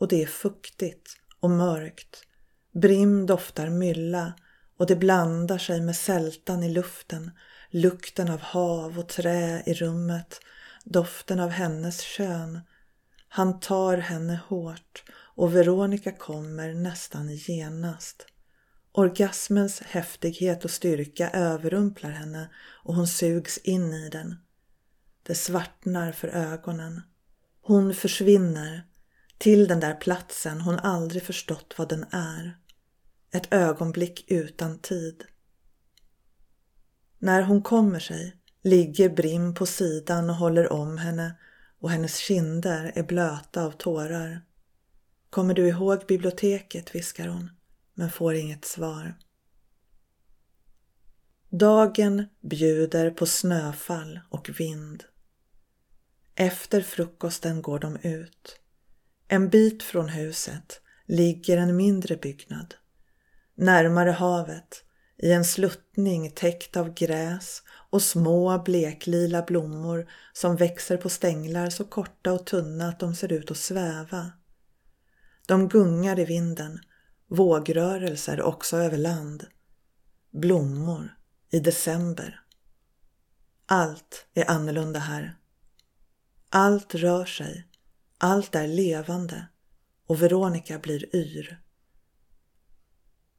och 0.00 0.08
det 0.08 0.22
är 0.22 0.26
fuktigt 0.26 1.16
och 1.40 1.50
mörkt. 1.50 2.24
Brim 2.72 3.26
doftar 3.26 3.68
mylla 3.68 4.32
och 4.76 4.86
det 4.86 4.96
blandar 4.96 5.58
sig 5.58 5.80
med 5.80 5.96
sältan 5.96 6.62
i 6.62 6.68
luften, 6.68 7.30
lukten 7.70 8.30
av 8.30 8.40
hav 8.40 8.98
och 8.98 9.08
trä 9.08 9.62
i 9.66 9.74
rummet, 9.74 10.40
doften 10.84 11.40
av 11.40 11.50
hennes 11.50 12.00
kön. 12.00 12.60
Han 13.28 13.60
tar 13.60 13.96
henne 13.96 14.40
hårt 14.48 15.04
och 15.12 15.56
Veronica 15.56 16.12
kommer 16.12 16.74
nästan 16.74 17.34
genast. 17.34 18.26
Orgasmens 18.92 19.80
häftighet 19.80 20.64
och 20.64 20.70
styrka 20.70 21.30
överrumplar 21.30 22.10
henne 22.10 22.50
och 22.84 22.94
hon 22.94 23.08
sugs 23.08 23.58
in 23.58 23.92
i 23.92 24.08
den. 24.08 24.36
Det 25.22 25.34
svartnar 25.34 26.12
för 26.12 26.28
ögonen. 26.28 27.02
Hon 27.62 27.94
försvinner 27.94 28.89
till 29.40 29.68
den 29.68 29.80
där 29.80 29.94
platsen 29.94 30.60
hon 30.60 30.78
aldrig 30.78 31.22
förstått 31.22 31.74
vad 31.76 31.88
den 31.88 32.04
är. 32.10 32.58
Ett 33.32 33.52
ögonblick 33.52 34.24
utan 34.30 34.78
tid. 34.78 35.24
När 37.18 37.42
hon 37.42 37.62
kommer 37.62 38.00
sig 38.00 38.36
ligger 38.62 39.08
Brim 39.08 39.54
på 39.54 39.66
sidan 39.66 40.30
och 40.30 40.36
håller 40.36 40.72
om 40.72 40.98
henne 40.98 41.38
och 41.78 41.90
hennes 41.90 42.16
kinder 42.16 42.92
är 42.94 43.02
blöta 43.02 43.64
av 43.64 43.70
tårar. 43.70 44.44
Kommer 45.30 45.54
du 45.54 45.68
ihåg 45.68 46.04
biblioteket? 46.08 46.94
viskar 46.94 47.28
hon, 47.28 47.50
men 47.94 48.10
får 48.10 48.34
inget 48.34 48.64
svar. 48.64 49.14
Dagen 51.48 52.24
bjuder 52.40 53.10
på 53.10 53.26
snöfall 53.26 54.20
och 54.28 54.60
vind. 54.60 55.04
Efter 56.34 56.80
frukosten 56.80 57.62
går 57.62 57.78
de 57.78 57.96
ut. 57.96 58.60
En 59.32 59.48
bit 59.48 59.82
från 59.82 60.08
huset 60.08 60.80
ligger 61.06 61.58
en 61.58 61.76
mindre 61.76 62.16
byggnad. 62.16 62.74
Närmare 63.54 64.10
havet, 64.10 64.84
i 65.18 65.32
en 65.32 65.44
sluttning 65.44 66.30
täckt 66.30 66.76
av 66.76 66.94
gräs 66.94 67.62
och 67.90 68.02
små 68.02 68.58
bleklila 68.58 69.42
blommor 69.42 70.10
som 70.32 70.56
växer 70.56 70.96
på 70.96 71.08
stänglar 71.08 71.70
så 71.70 71.84
korta 71.84 72.32
och 72.32 72.46
tunna 72.46 72.88
att 72.88 73.00
de 73.00 73.14
ser 73.14 73.32
ut 73.32 73.50
att 73.50 73.56
sväva. 73.56 74.32
De 75.46 75.68
gungar 75.68 76.18
i 76.18 76.24
vinden, 76.24 76.80
vågrörelser 77.28 78.42
också 78.42 78.76
över 78.76 78.98
land. 78.98 79.46
Blommor 80.30 81.16
i 81.50 81.60
december. 81.60 82.40
Allt 83.66 84.26
är 84.34 84.50
annorlunda 84.50 85.00
här. 85.00 85.36
Allt 86.48 86.94
rör 86.94 87.24
sig 87.24 87.69
allt 88.20 88.54
är 88.54 88.66
levande 88.66 89.46
och 90.06 90.22
Veronica 90.22 90.78
blir 90.78 91.16
yr. 91.16 91.60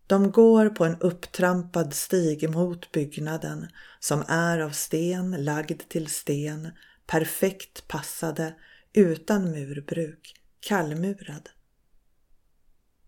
De 0.08 0.32
går 0.32 0.70
på 0.70 0.86
en 0.86 1.00
upptrampad 1.00 1.94
stig 1.94 2.50
mot 2.50 2.92
byggnaden 2.92 3.68
som 4.00 4.24
är 4.28 4.60
av 4.60 4.70
sten 4.70 5.44
lagd 5.44 5.82
till 5.90 6.08
sten, 6.08 6.72
perfekt 7.08 7.88
passade, 7.88 8.56
utan 8.94 9.52
murbruk, 9.52 10.36
kallmurad. 10.60 11.50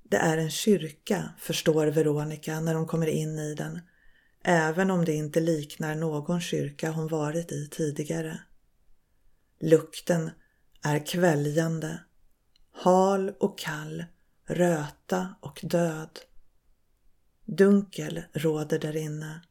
Det 0.04 0.18
är 0.18 0.38
en 0.38 0.52
kyrka, 0.52 1.34
förstår 1.40 1.88
Veronica 1.88 2.60
när 2.60 2.76
hon 2.76 2.88
kommer 2.88 3.08
in 3.08 3.40
i 3.40 3.56
den, 3.56 3.82
även 4.44 4.92
om 4.92 5.06
det 5.06 5.14
inte 5.14 5.40
liknar 5.40 5.96
någon 5.96 6.42
kyrka 6.42 6.92
hon 6.92 7.08
varit 7.08 7.52
i 7.52 7.68
tidigare. 7.72 8.40
Lukten 9.60 10.32
är 10.84 11.06
kväljande, 11.06 12.00
hal 12.72 13.30
och 13.39 13.60
kall, 13.60 14.06
röta 14.46 15.36
och 15.39 15.60
död. 15.63 16.19
Dunkel 17.46 18.24
råder 18.34 18.80
därinne. 18.80 19.41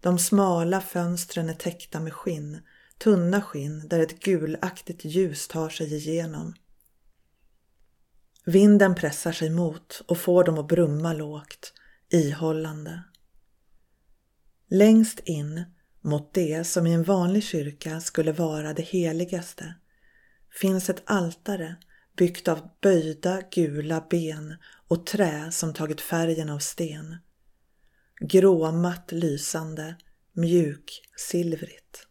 De 0.00 0.18
smala 0.18 0.80
fönstren 0.80 1.48
är 1.48 1.54
täckta 1.54 2.00
med 2.00 2.12
skinn, 2.12 2.60
tunna 2.98 3.42
skinn 3.42 3.88
där 3.88 4.00
ett 4.00 4.20
gulaktigt 4.20 5.04
ljus 5.04 5.48
tar 5.48 5.68
sig 5.68 5.94
igenom. 5.94 6.54
Vinden 8.44 8.94
pressar 8.94 9.32
sig 9.32 9.50
mot 9.50 10.02
och 10.08 10.18
får 10.18 10.44
dem 10.44 10.58
att 10.58 10.68
brumma 10.68 11.12
lågt, 11.12 11.72
ihållande. 12.08 13.02
Längst 14.68 15.20
in 15.20 15.64
mot 16.00 16.34
det 16.34 16.64
som 16.64 16.86
i 16.86 16.92
en 16.92 17.04
vanlig 17.04 17.44
kyrka 17.44 18.00
skulle 18.00 18.32
vara 18.32 18.74
det 18.74 18.82
heligaste 18.82 19.74
finns 20.50 20.90
ett 20.90 21.02
altare 21.04 21.76
byggt 22.16 22.48
av 22.48 22.68
böjda 22.80 23.42
gula 23.50 24.06
ben 24.10 24.56
och 24.88 25.06
trä 25.06 25.50
som 25.50 25.74
tagit 25.74 26.00
färgen 26.00 26.50
av 26.50 26.58
sten. 26.58 27.16
Gråmatt 28.20 29.12
lysande, 29.12 29.96
mjuk 30.32 31.02
silvrigt. 31.16 32.06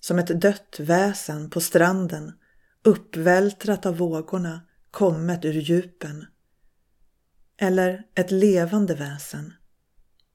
Som 0.00 0.18
ett 0.18 0.40
dött 0.40 0.76
väsen 0.78 1.50
på 1.50 1.60
stranden, 1.60 2.32
uppvältrat 2.82 3.86
av 3.86 3.96
vågorna, 3.96 4.60
kommet 4.90 5.44
ur 5.44 5.52
djupen. 5.52 6.26
Eller 7.56 8.02
ett 8.14 8.30
levande 8.30 8.94
väsen, 8.94 9.52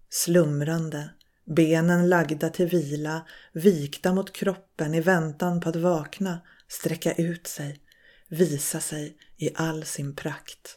slumrande, 0.09 1.09
benen 1.45 2.09
lagda 2.09 2.49
till 2.49 2.67
vila, 2.67 3.25
vikta 3.53 4.13
mot 4.13 4.33
kroppen 4.33 4.93
i 4.93 5.01
väntan 5.01 5.61
på 5.61 5.69
att 5.69 5.75
vakna 5.75 6.41
sträcka 6.69 7.13
ut 7.13 7.47
sig, 7.47 7.81
visa 8.29 8.79
sig 8.79 9.17
i 9.37 9.49
all 9.55 9.85
sin 9.85 10.15
prakt. 10.15 10.75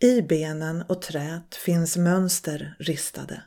I 0.00 0.22
benen 0.22 0.82
och 0.82 1.02
trät 1.02 1.54
finns 1.54 1.96
mönster 1.96 2.76
ristade, 2.78 3.42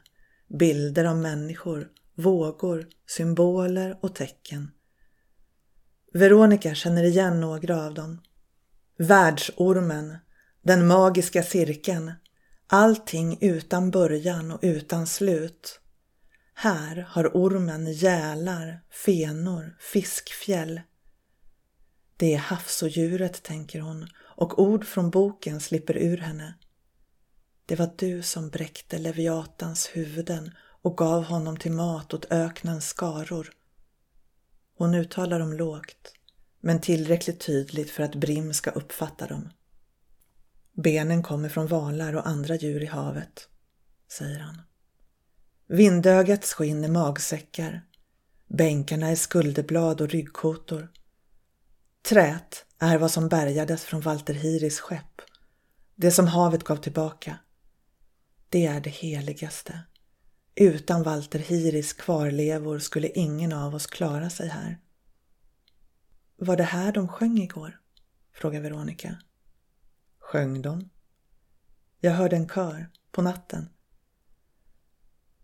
bilder 0.60 1.06
av 1.06 1.18
människor, 1.18 1.90
vågor, 2.16 2.88
symboler 3.08 4.00
och 4.02 4.16
tecken. 4.16 4.72
Veronica 6.14 6.76
känner 6.76 7.04
igen 7.04 7.42
några 7.42 7.86
av 7.86 7.94
dem. 7.94 8.22
Världsormen, 8.98 10.18
den 10.64 10.88
magiska 10.88 11.44
cirkeln, 11.44 12.12
allting 12.68 13.38
utan 13.42 13.92
början 13.92 14.52
och 14.52 14.60
utan 14.62 15.08
slut. 15.08 15.80
Här 16.54 17.08
har 17.10 17.32
ormen 17.34 17.94
gälar, 17.94 18.84
fenor, 19.06 19.78
fiskfjäll. 19.80 20.82
Det 22.22 22.34
är 22.34 22.38
havsodjuret, 22.38 23.44
tänker 23.44 23.80
hon 23.80 24.08
och 24.18 24.60
ord 24.60 24.86
från 24.86 25.10
boken 25.10 25.60
slipper 25.60 25.98
ur 25.98 26.18
henne. 26.18 26.54
Det 27.66 27.76
var 27.76 27.92
du 27.98 28.22
som 28.22 28.50
bräckte 28.50 28.98
Leviatans 28.98 29.90
huvuden 29.94 30.52
och 30.82 30.98
gav 30.98 31.24
honom 31.24 31.58
till 31.58 31.72
mat 31.72 32.14
åt 32.14 32.32
öknens 32.32 32.88
skaror. 32.88 33.54
Hon 34.78 34.96
uttalar 34.96 35.40
dem 35.40 35.54
lågt, 35.54 36.14
men 36.60 36.82
tillräckligt 36.82 37.40
tydligt 37.40 37.92
för 37.92 38.04
att 38.04 38.16
Brim 38.16 38.54
ska 38.54 38.72
uppfatta 38.72 39.28
dem. 39.28 39.50
Benen 40.74 41.24
kommer 41.24 41.50
från 41.50 41.68
valar 41.68 42.16
och 42.16 42.28
andra 42.28 42.56
djur 42.56 42.84
i 42.84 42.86
havet, 42.86 43.48
säger 44.18 44.40
han. 44.40 44.62
Vindögats 45.68 46.54
skinn 46.54 46.84
är 46.84 46.90
magsäckar. 46.90 47.86
Bänkarna 48.48 49.08
är 49.08 49.16
skulderblad 49.16 50.02
och 50.02 50.10
ryggkotor. 50.10 50.92
Trät 52.02 52.66
är 52.80 52.98
vad 52.98 53.12
som 53.12 53.30
bärgades 53.30 53.84
från 53.84 54.02
Walter 54.02 54.34
Hiris 54.34 54.80
skepp. 54.80 55.22
Det 55.96 56.12
som 56.12 56.28
havet 56.28 56.64
gav 56.64 56.76
tillbaka. 56.76 57.38
Det 58.50 58.66
är 58.66 58.82
det 58.82 58.90
heligaste. 58.90 59.80
Utan 60.56 61.04
Walter 61.04 61.40
Hiris 61.40 61.94
kvarlevor 61.94 62.80
skulle 62.80 63.08
ingen 63.08 63.54
av 63.54 63.76
oss 63.76 63.88
klara 63.88 64.30
sig 64.30 64.48
här. 64.48 64.78
Var 66.38 66.58
det 66.58 66.64
här 66.64 66.92
de 66.92 67.08
sjöng 67.08 67.38
igår? 67.38 67.80
frågar 68.34 68.62
Veronica. 68.62 69.18
Sjöng 70.20 70.62
de? 70.62 70.90
Jag 72.00 72.12
hörde 72.12 72.36
en 72.36 72.50
kör 72.50 72.90
på 73.12 73.22
natten. 73.22 73.70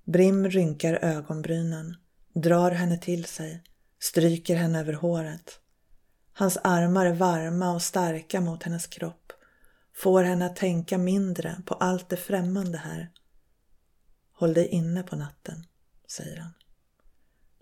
Brim 0.04 0.50
rynkar 0.50 0.93
ögonbrynen, 0.93 1.96
drar 2.34 2.72
henne 2.72 2.98
till 2.98 3.26
sig, 3.26 3.63
stryker 4.00 4.56
henne 4.56 4.80
över 4.80 4.93
håret. 4.93 5.60
Hans 6.39 6.58
armar 6.63 7.06
är 7.06 7.13
varma 7.13 7.71
och 7.71 7.82
starka 7.82 8.41
mot 8.41 8.63
hennes 8.63 8.88
kropp, 8.88 9.34
får 9.95 10.23
henne 10.23 10.45
att 10.45 10.56
tänka 10.56 10.97
mindre 10.97 11.62
på 11.65 11.73
allt 11.73 12.10
det 12.10 12.17
främmande 12.17 12.78
här. 12.78 13.12
Håll 14.34 14.54
dig 14.54 14.67
inne 14.67 15.04
på 15.04 15.15
natten, 15.15 15.65
säger 16.08 16.38
han. 16.38 16.54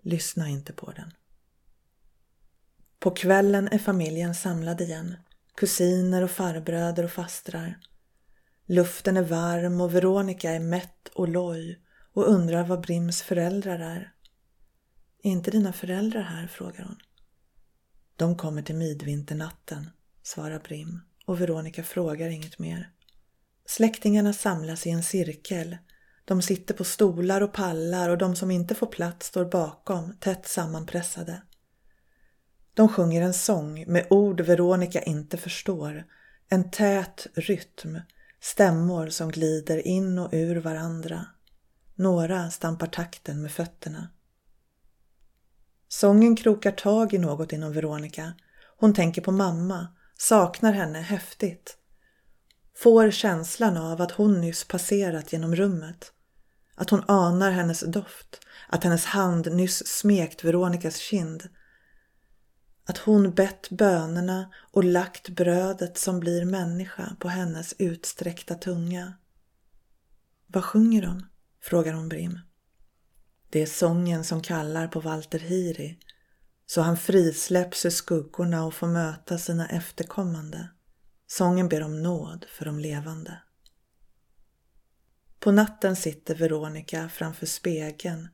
Lyssna 0.02 0.48
inte 0.48 0.72
på 0.72 0.90
den. 0.90 1.12
På 2.98 3.10
kvällen 3.10 3.68
är 3.68 3.78
familjen 3.78 4.34
samlad 4.34 4.80
igen. 4.80 5.16
Kusiner 5.54 6.22
och 6.22 6.30
farbröder 6.30 7.04
och 7.04 7.12
fastrar. 7.12 7.78
Luften 8.66 9.16
är 9.16 9.22
varm 9.22 9.80
och 9.80 9.94
Veronica 9.94 10.50
är 10.50 10.60
mätt 10.60 11.08
och 11.14 11.28
loj 11.28 11.80
och 12.12 12.28
undrar 12.28 12.64
vad 12.64 12.80
Brims 12.80 13.22
föräldrar 13.22 13.78
är. 13.78 14.12
Är 15.22 15.30
inte 15.30 15.50
dina 15.50 15.72
föräldrar 15.72 16.22
här? 16.22 16.46
frågar 16.46 16.84
hon. 16.84 16.98
De 18.16 18.36
kommer 18.36 18.62
till 18.62 18.74
midvinternatten, 18.74 19.90
svarar 20.22 20.58
Brim 20.58 21.00
och 21.26 21.40
Veronica 21.40 21.82
frågar 21.82 22.28
inget 22.28 22.58
mer. 22.58 22.90
Släktingarna 23.66 24.32
samlas 24.32 24.86
i 24.86 24.90
en 24.90 25.02
cirkel. 25.02 25.76
De 26.24 26.42
sitter 26.42 26.74
på 26.74 26.84
stolar 26.84 27.40
och 27.40 27.52
pallar 27.52 28.08
och 28.08 28.18
de 28.18 28.36
som 28.36 28.50
inte 28.50 28.74
får 28.74 28.86
plats 28.86 29.26
står 29.26 29.44
bakom, 29.44 30.16
tätt 30.20 30.48
sammanpressade. 30.48 31.42
De 32.74 32.88
sjunger 32.88 33.22
en 33.22 33.34
sång 33.34 33.84
med 33.86 34.06
ord 34.10 34.40
Veronica 34.40 35.02
inte 35.02 35.36
förstår. 35.36 36.04
En 36.48 36.70
tät 36.70 37.26
rytm, 37.34 38.00
stämmor 38.40 39.08
som 39.08 39.30
glider 39.30 39.86
in 39.86 40.18
och 40.18 40.28
ur 40.32 40.56
varandra. 40.56 41.26
Några 41.94 42.50
stampar 42.50 42.86
takten 42.86 43.42
med 43.42 43.52
fötterna. 43.52 44.08
Sången 45.88 46.36
krokar 46.36 46.72
tag 46.72 47.14
i 47.14 47.18
något 47.18 47.52
inom 47.52 47.72
Veronica. 47.72 48.32
Hon 48.78 48.94
tänker 48.94 49.22
på 49.22 49.32
mamma, 49.32 49.88
saknar 50.18 50.72
henne 50.72 51.00
häftigt. 51.00 51.76
Får 52.76 53.10
känslan 53.10 53.76
av 53.76 54.02
att 54.02 54.10
hon 54.10 54.40
nyss 54.40 54.64
passerat 54.64 55.32
genom 55.32 55.56
rummet. 55.56 56.12
Att 56.74 56.90
hon 56.90 57.04
anar 57.08 57.50
hennes 57.50 57.80
doft, 57.80 58.40
att 58.68 58.84
hennes 58.84 59.04
hand 59.04 59.52
nyss 59.52 59.86
smekt 59.86 60.44
Veronikas 60.44 60.96
kind. 60.96 61.48
Att 62.86 62.98
hon 62.98 63.34
bett 63.34 63.70
bönerna 63.70 64.50
och 64.72 64.84
lagt 64.84 65.28
brödet 65.28 65.98
som 65.98 66.20
blir 66.20 66.44
människa 66.44 67.16
på 67.20 67.28
hennes 67.28 67.74
utsträckta 67.78 68.54
tunga. 68.54 69.12
Vad 70.46 70.64
sjunger 70.64 71.02
de? 71.02 71.26
frågar 71.62 71.92
hon 71.92 72.08
Brim. 72.08 72.38
Det 73.50 73.62
är 73.62 73.66
sången 73.66 74.24
som 74.24 74.42
kallar 74.42 74.88
på 74.88 75.00
Walter 75.00 75.38
Hiri 75.38 75.98
så 76.66 76.80
han 76.80 76.96
frisläpps 76.96 77.86
ur 77.86 77.90
skuggorna 77.90 78.64
och 78.64 78.74
får 78.74 78.86
möta 78.86 79.38
sina 79.38 79.68
efterkommande. 79.68 80.68
Sången 81.26 81.68
ber 81.68 81.82
om 81.82 82.02
nåd 82.02 82.46
för 82.48 82.64
de 82.64 82.78
levande. 82.78 83.42
På 85.40 85.52
natten 85.52 85.96
sitter 85.96 86.34
Veronica 86.34 87.08
framför 87.08 87.46
spegeln 87.46 88.28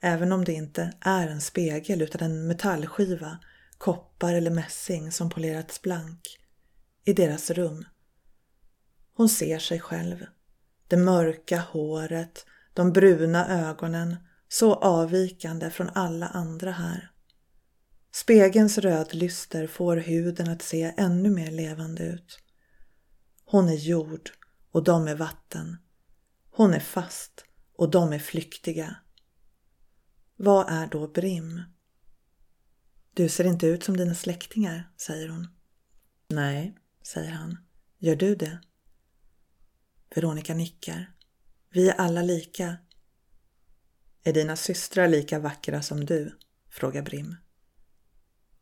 även 0.00 0.32
om 0.32 0.44
det 0.44 0.52
inte 0.52 0.92
är 1.00 1.28
en 1.28 1.40
spegel 1.40 2.02
utan 2.02 2.20
en 2.20 2.46
metallskiva, 2.46 3.38
koppar 3.78 4.34
eller 4.34 4.50
mässing 4.50 5.12
som 5.12 5.30
polerats 5.30 5.82
blank, 5.82 6.38
i 7.04 7.12
deras 7.12 7.50
rum. 7.50 7.84
Hon 9.14 9.28
ser 9.28 9.58
sig 9.58 9.80
själv. 9.80 10.26
Det 10.88 10.96
mörka 10.96 11.58
håret, 11.58 12.46
de 12.74 12.92
bruna 12.92 13.68
ögonen, 13.68 14.16
så 14.48 14.74
avvikande 14.74 15.70
från 15.70 15.88
alla 15.94 16.26
andra 16.26 16.70
här. 16.70 17.10
Spegelns 18.12 18.78
rödlyster 18.78 19.66
får 19.66 19.96
huden 19.96 20.48
att 20.48 20.62
se 20.62 20.94
ännu 20.96 21.30
mer 21.30 21.50
levande 21.50 22.04
ut. 22.04 22.38
Hon 23.44 23.68
är 23.68 23.76
jord 23.76 24.30
och 24.70 24.84
de 24.84 25.08
är 25.08 25.14
vatten. 25.14 25.76
Hon 26.50 26.74
är 26.74 26.80
fast 26.80 27.44
och 27.76 27.90
de 27.90 28.12
är 28.12 28.18
flyktiga. 28.18 28.96
Vad 30.36 30.68
är 30.68 30.86
då 30.86 31.08
Brim? 31.08 31.62
Du 33.14 33.28
ser 33.28 33.44
inte 33.44 33.66
ut 33.66 33.84
som 33.84 33.96
dina 33.96 34.14
släktingar, 34.14 34.92
säger 34.96 35.28
hon. 35.28 35.48
Nej, 36.28 36.78
säger 37.02 37.30
han. 37.30 37.58
Gör 37.98 38.16
du 38.16 38.34
det? 38.34 38.60
Veronica 40.14 40.54
nickar. 40.54 41.14
Vi 41.70 41.88
är 41.88 41.94
alla 41.94 42.22
lika. 42.22 42.76
Är 44.26 44.32
dina 44.32 44.56
systrar 44.56 45.08
lika 45.08 45.38
vackra 45.38 45.82
som 45.82 46.04
du? 46.04 46.38
frågar 46.70 47.02
Brim. 47.02 47.36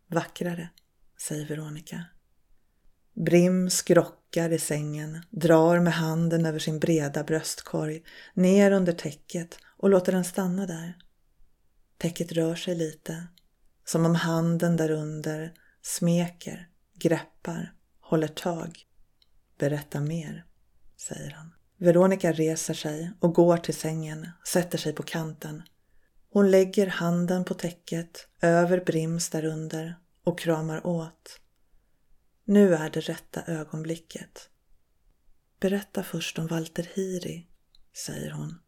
Vackrare, 0.07 0.69
säger 1.21 1.47
Veronica. 1.47 2.05
Brim 3.15 3.71
skrockar 3.71 4.53
i 4.53 4.59
sängen, 4.59 5.23
drar 5.31 5.81
med 5.81 5.93
handen 5.93 6.47
över 6.47 6.59
sin 6.59 6.79
breda 6.79 7.25
bröstkorg, 7.25 8.05
ner 8.35 8.71
under 8.71 8.93
täcket 8.93 9.59
och 9.65 9.91
låter 9.91 10.13
den 10.13 10.25
stanna 10.25 10.67
där. 10.67 10.99
Täcket 11.99 12.33
rör 12.33 12.55
sig 12.55 12.75
lite, 12.75 13.27
som 13.85 14.07
om 14.07 14.15
handen 14.15 14.77
därunder 14.77 15.53
smeker, 15.83 16.69
greppar, 16.95 17.75
håller 18.01 18.29
tag. 18.29 18.79
Berätta 19.59 20.01
mer, 20.01 20.47
säger 20.97 21.31
han. 21.31 21.54
Veronica 21.79 22.33
reser 22.33 22.75
sig 22.75 23.13
och 23.21 23.35
går 23.35 23.57
till 23.57 23.75
sängen, 23.75 24.29
sätter 24.47 24.79
sig 24.79 24.93
på 24.93 25.03
kanten. 25.03 25.63
Hon 26.31 26.51
lägger 26.51 26.87
handen 26.87 27.45
på 27.45 27.55
täcket 27.55 28.29
över 28.41 28.81
Brims 28.81 29.31
därunder 29.31 29.99
och 30.25 30.39
kramar 30.39 30.87
åt. 30.87 31.41
Nu 32.45 32.75
är 32.75 32.91
det 32.91 33.01
rätta 33.01 33.43
ögonblicket. 33.43 34.49
Berätta 35.61 36.03
först 36.03 36.39
om 36.39 36.47
Walter 36.47 36.91
Hiri, 36.95 37.47
säger 38.07 38.31
hon. 38.31 38.59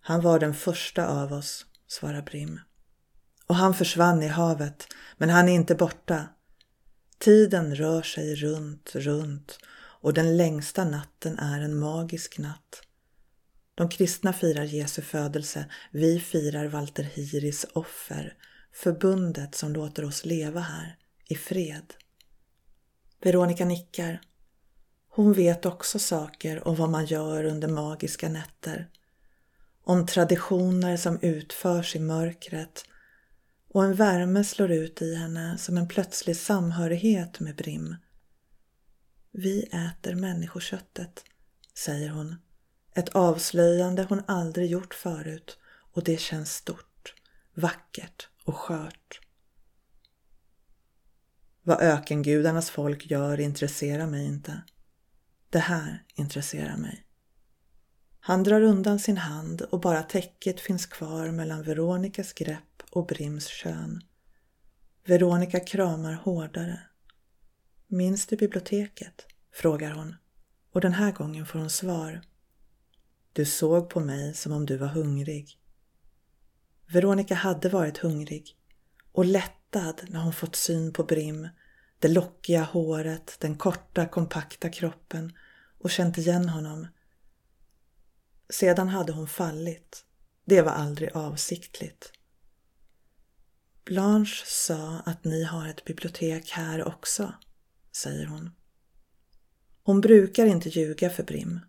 Han 0.00 0.20
var 0.20 0.38
den 0.38 0.54
första 0.54 1.08
av 1.08 1.32
oss, 1.32 1.66
svarar 1.86 2.22
Brim. 2.22 2.60
Och 3.46 3.54
han 3.54 3.74
försvann 3.74 4.22
i 4.22 4.28
havet, 4.28 4.86
men 5.16 5.30
han 5.30 5.48
är 5.48 5.52
inte 5.52 5.74
borta. 5.74 6.28
Tiden 7.18 7.74
rör 7.74 8.02
sig 8.02 8.34
runt, 8.34 8.94
runt 8.94 9.58
och 10.06 10.14
den 10.14 10.36
längsta 10.36 10.84
natten 10.84 11.38
är 11.38 11.60
en 11.60 11.78
magisk 11.78 12.38
natt. 12.38 12.82
De 13.74 13.88
kristna 13.88 14.32
firar 14.32 14.64
Jesu 14.64 15.02
födelse, 15.02 15.66
vi 15.90 16.20
firar 16.20 16.66
Walter 16.66 17.02
Hiris 17.02 17.66
offer, 17.72 18.36
förbundet 18.72 19.54
som 19.54 19.72
låter 19.72 20.04
oss 20.04 20.24
leva 20.24 20.60
här 20.60 20.96
i 21.28 21.34
fred. 21.34 21.94
Veronica 23.22 23.64
nickar. 23.64 24.20
Hon 25.08 25.32
vet 25.32 25.66
också 25.66 25.98
saker 25.98 26.68
om 26.68 26.76
vad 26.76 26.90
man 26.90 27.06
gör 27.06 27.44
under 27.44 27.68
magiska 27.68 28.28
nätter. 28.28 28.88
Om 29.84 30.06
traditioner 30.06 30.96
som 30.96 31.18
utförs 31.22 31.96
i 31.96 32.00
mörkret 32.00 32.84
och 33.68 33.84
en 33.84 33.94
värme 33.94 34.44
slår 34.44 34.70
ut 34.70 35.02
i 35.02 35.14
henne 35.14 35.58
som 35.58 35.76
en 35.76 35.88
plötslig 35.88 36.36
samhörighet 36.36 37.40
med 37.40 37.56
Brim. 37.56 37.96
Vi 39.38 39.62
äter 39.62 40.14
människoköttet, 40.14 41.24
säger 41.74 42.10
hon. 42.10 42.36
Ett 42.94 43.08
avslöjande 43.08 44.06
hon 44.08 44.22
aldrig 44.26 44.70
gjort 44.70 44.94
förut 44.94 45.58
och 45.92 46.04
det 46.04 46.20
känns 46.20 46.54
stort, 46.54 47.14
vackert 47.54 48.28
och 48.44 48.56
skört. 48.56 49.20
Vad 51.62 51.80
ökengudarnas 51.80 52.70
folk 52.70 53.10
gör 53.10 53.40
intresserar 53.40 54.06
mig 54.06 54.26
inte. 54.26 54.62
Det 55.50 55.58
här 55.58 56.04
intresserar 56.14 56.76
mig. 56.76 57.06
Han 58.20 58.42
drar 58.42 58.60
undan 58.60 58.98
sin 58.98 59.16
hand 59.16 59.62
och 59.62 59.80
bara 59.80 60.02
täcket 60.02 60.60
finns 60.60 60.86
kvar 60.86 61.30
mellan 61.30 61.62
Veronikas 61.62 62.32
grepp 62.32 62.82
och 62.90 63.06
Brims 63.06 63.46
kön. 63.46 64.00
Veronica 65.04 65.60
kramar 65.60 66.12
hårdare. 66.12 66.80
Minns 67.88 68.26
du 68.26 68.36
biblioteket? 68.36 69.26
frågar 69.52 69.92
hon 69.92 70.16
och 70.72 70.80
den 70.80 70.92
här 70.92 71.12
gången 71.12 71.46
får 71.46 71.58
hon 71.58 71.70
svar. 71.70 72.22
Du 73.32 73.44
såg 73.44 73.90
på 73.90 74.00
mig 74.00 74.34
som 74.34 74.52
om 74.52 74.66
du 74.66 74.76
var 74.76 74.86
hungrig. 74.86 75.60
Veronica 76.86 77.34
hade 77.34 77.68
varit 77.68 77.98
hungrig 77.98 78.56
och 79.12 79.24
lättad 79.24 80.00
när 80.08 80.20
hon 80.20 80.32
fått 80.32 80.56
syn 80.56 80.92
på 80.92 81.04
Brim, 81.04 81.48
det 81.98 82.08
lockiga 82.08 82.62
håret, 82.62 83.36
den 83.40 83.58
korta 83.58 84.06
kompakta 84.06 84.70
kroppen 84.70 85.32
och 85.78 85.90
känt 85.90 86.18
igen 86.18 86.48
honom. 86.48 86.86
Sedan 88.50 88.88
hade 88.88 89.12
hon 89.12 89.28
fallit. 89.28 90.04
Det 90.44 90.62
var 90.62 90.72
aldrig 90.72 91.16
avsiktligt. 91.16 92.12
Blanche 93.84 94.44
sa 94.46 95.02
att 95.06 95.24
ni 95.24 95.44
har 95.44 95.68
ett 95.68 95.84
bibliotek 95.84 96.50
här 96.50 96.84
också, 96.88 97.34
säger 97.96 98.26
hon. 98.26 98.50
Hon 99.82 100.00
brukar 100.00 100.46
inte 100.46 100.68
ljuga 100.68 101.10
för 101.10 101.22
Brim. 101.22 101.60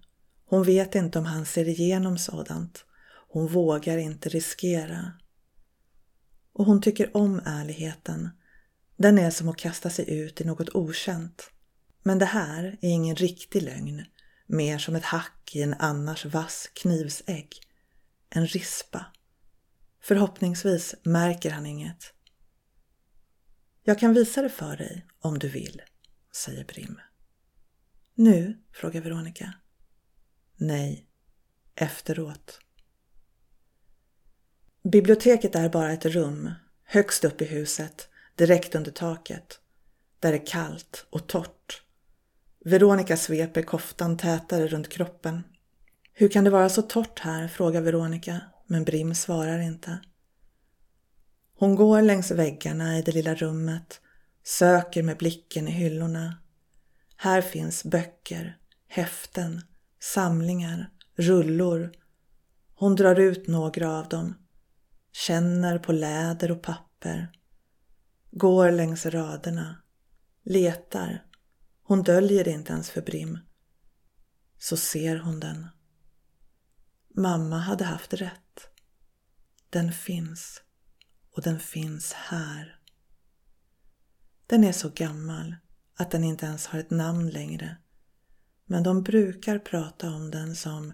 Hon 0.46 0.64
vet 0.64 0.96
inte 0.96 1.20
om 1.20 1.26
han 1.26 1.46
ser 1.46 1.68
igenom 1.68 2.18
sådant. 2.18 2.86
Hon 3.30 3.48
vågar 3.48 3.98
inte 3.98 4.30
riskera. 4.30 5.12
Och 6.54 6.66
hon 6.66 6.82
tycker 6.82 7.18
om 7.18 7.42
ärligheten. 7.46 8.30
Den 8.98 9.18
är 9.18 9.30
som 9.30 9.50
att 9.50 9.58
kasta 9.58 9.90
sig 9.90 10.20
ut 10.20 10.42
i 10.42 10.46
något 10.46 10.76
okänt. 10.76 11.52
Men 12.04 12.20
det 12.20 12.26
här 12.26 12.64
är 12.82 12.90
ingen 12.90 13.16
riktig 13.16 13.64
lögn. 13.64 14.06
Mer 14.48 14.78
som 14.78 14.96
ett 14.96 15.06
hack 15.06 15.52
i 15.54 15.62
en 15.62 15.74
annars 15.74 16.26
vass 16.26 16.70
knivsägg. 16.74 17.50
En 18.30 18.48
rispa. 18.48 19.06
Förhoppningsvis 20.02 20.96
märker 21.04 21.52
han 21.52 21.66
inget. 21.66 22.14
Jag 23.84 24.00
kan 24.00 24.14
visa 24.14 24.42
det 24.42 24.50
för 24.50 24.78
dig 24.78 25.06
om 25.20 25.40
du 25.40 25.50
vill, 25.50 25.82
säger 26.38 26.64
Brim. 26.64 27.00
Nu? 28.16 28.58
frågar 28.72 29.02
Veronica. 29.02 29.54
Nej, 30.56 31.08
efteråt. 31.76 32.60
Biblioteket 34.84 35.56
är 35.56 35.70
bara 35.70 35.92
ett 35.92 36.06
rum, 36.06 36.52
högst 36.84 37.24
upp 37.24 37.42
i 37.42 37.46
huset, 37.46 38.10
direkt 38.36 38.76
under 38.76 38.92
taket. 38.92 39.60
Där 40.20 40.32
det 40.32 40.38
är 40.38 40.46
kallt 40.46 41.06
och 41.10 41.28
torrt. 41.28 41.84
Veronica 42.66 43.18
sveper 43.18 43.62
koftan 43.62 44.18
tätare 44.18 44.68
runt 44.68 44.90
kroppen. 44.90 45.44
Hur 46.14 46.30
kan 46.30 46.44
det 46.44 46.50
vara 46.50 46.70
så 46.70 46.82
torrt 46.82 47.20
här? 47.20 47.48
frågar 47.48 47.82
Veronica, 47.82 48.42
men 48.66 48.84
Brim 48.84 49.16
svarar 49.16 49.60
inte. 49.60 50.00
Hon 51.56 51.76
går 51.76 52.02
längs 52.02 52.32
väggarna 52.32 52.98
i 52.98 53.02
det 53.02 53.12
lilla 53.12 53.36
rummet, 53.36 54.02
söker 54.48 55.04
med 55.04 55.18
blicken 55.18 55.68
i 55.68 55.72
hyllorna. 55.72 56.38
Här 57.16 57.42
finns 57.42 57.84
böcker, 57.84 58.58
häften, 58.88 59.62
samlingar, 60.00 60.92
rullor. 61.16 61.92
Hon 62.74 62.96
drar 62.96 63.20
ut 63.20 63.48
några 63.48 63.98
av 63.98 64.08
dem, 64.08 64.36
känner 65.12 65.80
på 65.80 65.92
läder 65.92 66.52
och 66.52 66.62
papper, 66.62 67.32
går 68.32 68.72
längs 68.72 69.06
raderna, 69.06 69.82
letar. 70.44 71.26
Hon 71.82 72.04
döljer 72.04 72.44
det 72.44 72.52
inte 72.52 72.74
ens 72.74 72.90
för 72.90 73.02
Brim. 73.02 73.40
Så 74.58 74.78
ser 74.78 75.18
hon 75.18 75.40
den. 75.40 75.68
Mamma 77.16 77.58
hade 77.58 77.84
haft 77.84 78.14
rätt. 78.14 78.70
Den 79.70 79.92
finns 79.92 80.62
och 81.32 81.42
den 81.42 81.60
finns 81.60 82.14
här. 82.14 82.77
Den 84.48 84.64
är 84.64 84.72
så 84.72 84.90
gammal 84.90 85.56
att 85.98 86.12
den 86.12 86.24
inte 86.24 86.46
ens 86.46 86.68
har 86.68 86.80
ett 86.80 86.90
namn 86.90 87.30
längre. 87.30 87.78
Men 88.66 88.84
de 88.84 89.04
brukar 89.04 89.60
prata 89.60 90.10
om 90.10 90.32
den 90.32 90.56
som 90.56 90.94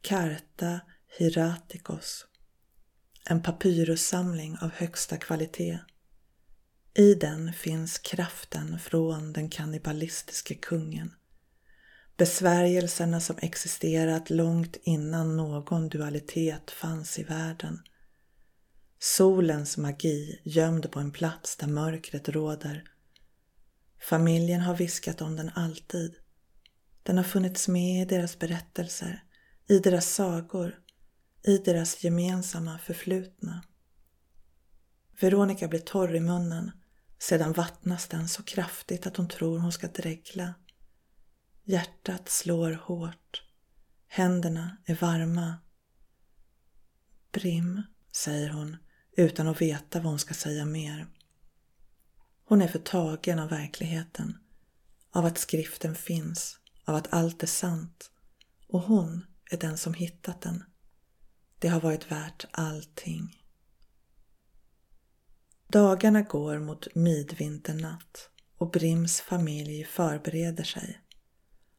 Carta 0.00 0.80
Hieratikos. 1.18 2.26
En 3.24 3.42
papyrussamling 3.42 4.58
av 4.60 4.70
högsta 4.70 5.16
kvalitet. 5.16 5.78
I 6.94 7.14
den 7.14 7.52
finns 7.52 7.98
kraften 7.98 8.78
från 8.78 9.32
den 9.32 9.50
kannibalistiske 9.50 10.54
kungen. 10.54 11.14
Besvärjelserna 12.16 13.20
som 13.20 13.36
existerat 13.42 14.30
långt 14.30 14.76
innan 14.82 15.36
någon 15.36 15.88
dualitet 15.88 16.70
fanns 16.70 17.18
i 17.18 17.22
världen. 17.22 17.82
Solens 19.02 19.76
magi 19.76 20.40
gömd 20.44 20.92
på 20.92 21.00
en 21.00 21.12
plats 21.12 21.56
där 21.56 21.66
mörkret 21.66 22.28
råder. 22.28 22.84
Familjen 24.00 24.60
har 24.60 24.76
viskat 24.76 25.20
om 25.20 25.36
den 25.36 25.50
alltid. 25.54 26.14
Den 27.02 27.16
har 27.16 27.24
funnits 27.24 27.68
med 27.68 28.02
i 28.02 28.04
deras 28.04 28.38
berättelser, 28.38 29.24
i 29.68 29.78
deras 29.78 30.14
sagor, 30.14 30.82
i 31.42 31.58
deras 31.58 32.04
gemensamma 32.04 32.78
förflutna. 32.78 33.64
Veronica 35.20 35.68
blir 35.68 35.80
torr 35.80 36.14
i 36.14 36.20
munnen. 36.20 36.70
Sedan 37.18 37.52
vattnas 37.52 38.08
den 38.08 38.28
så 38.28 38.42
kraftigt 38.42 39.06
att 39.06 39.16
hon 39.16 39.28
tror 39.28 39.58
hon 39.58 39.72
ska 39.72 39.88
dregla. 39.88 40.54
Hjärtat 41.64 42.28
slår 42.28 42.72
hårt. 42.72 43.42
Händerna 44.06 44.76
är 44.86 44.94
varma. 44.94 45.54
Brim, 47.32 47.82
säger 48.12 48.50
hon 48.50 48.76
utan 49.16 49.48
att 49.48 49.60
veta 49.60 49.98
vad 50.00 50.10
hon 50.10 50.18
ska 50.18 50.34
säga 50.34 50.64
mer. 50.64 51.06
Hon 52.44 52.62
är 52.62 52.68
för 52.68 52.78
tagen 52.78 53.38
av 53.38 53.48
verkligheten, 53.48 54.38
av 55.12 55.24
att 55.24 55.38
skriften 55.38 55.94
finns, 55.94 56.58
av 56.84 56.94
att 56.94 57.12
allt 57.12 57.42
är 57.42 57.46
sant. 57.46 58.10
Och 58.68 58.80
hon 58.80 59.26
är 59.50 59.56
den 59.56 59.78
som 59.78 59.94
hittat 59.94 60.40
den. 60.40 60.64
Det 61.58 61.68
har 61.68 61.80
varit 61.80 62.12
värt 62.12 62.44
allting. 62.50 63.36
Dagarna 65.68 66.22
går 66.22 66.58
mot 66.58 66.94
midvinternatt 66.94 68.30
och 68.58 68.70
Brims 68.70 69.20
familj 69.20 69.84
förbereder 69.84 70.64
sig. 70.64 71.00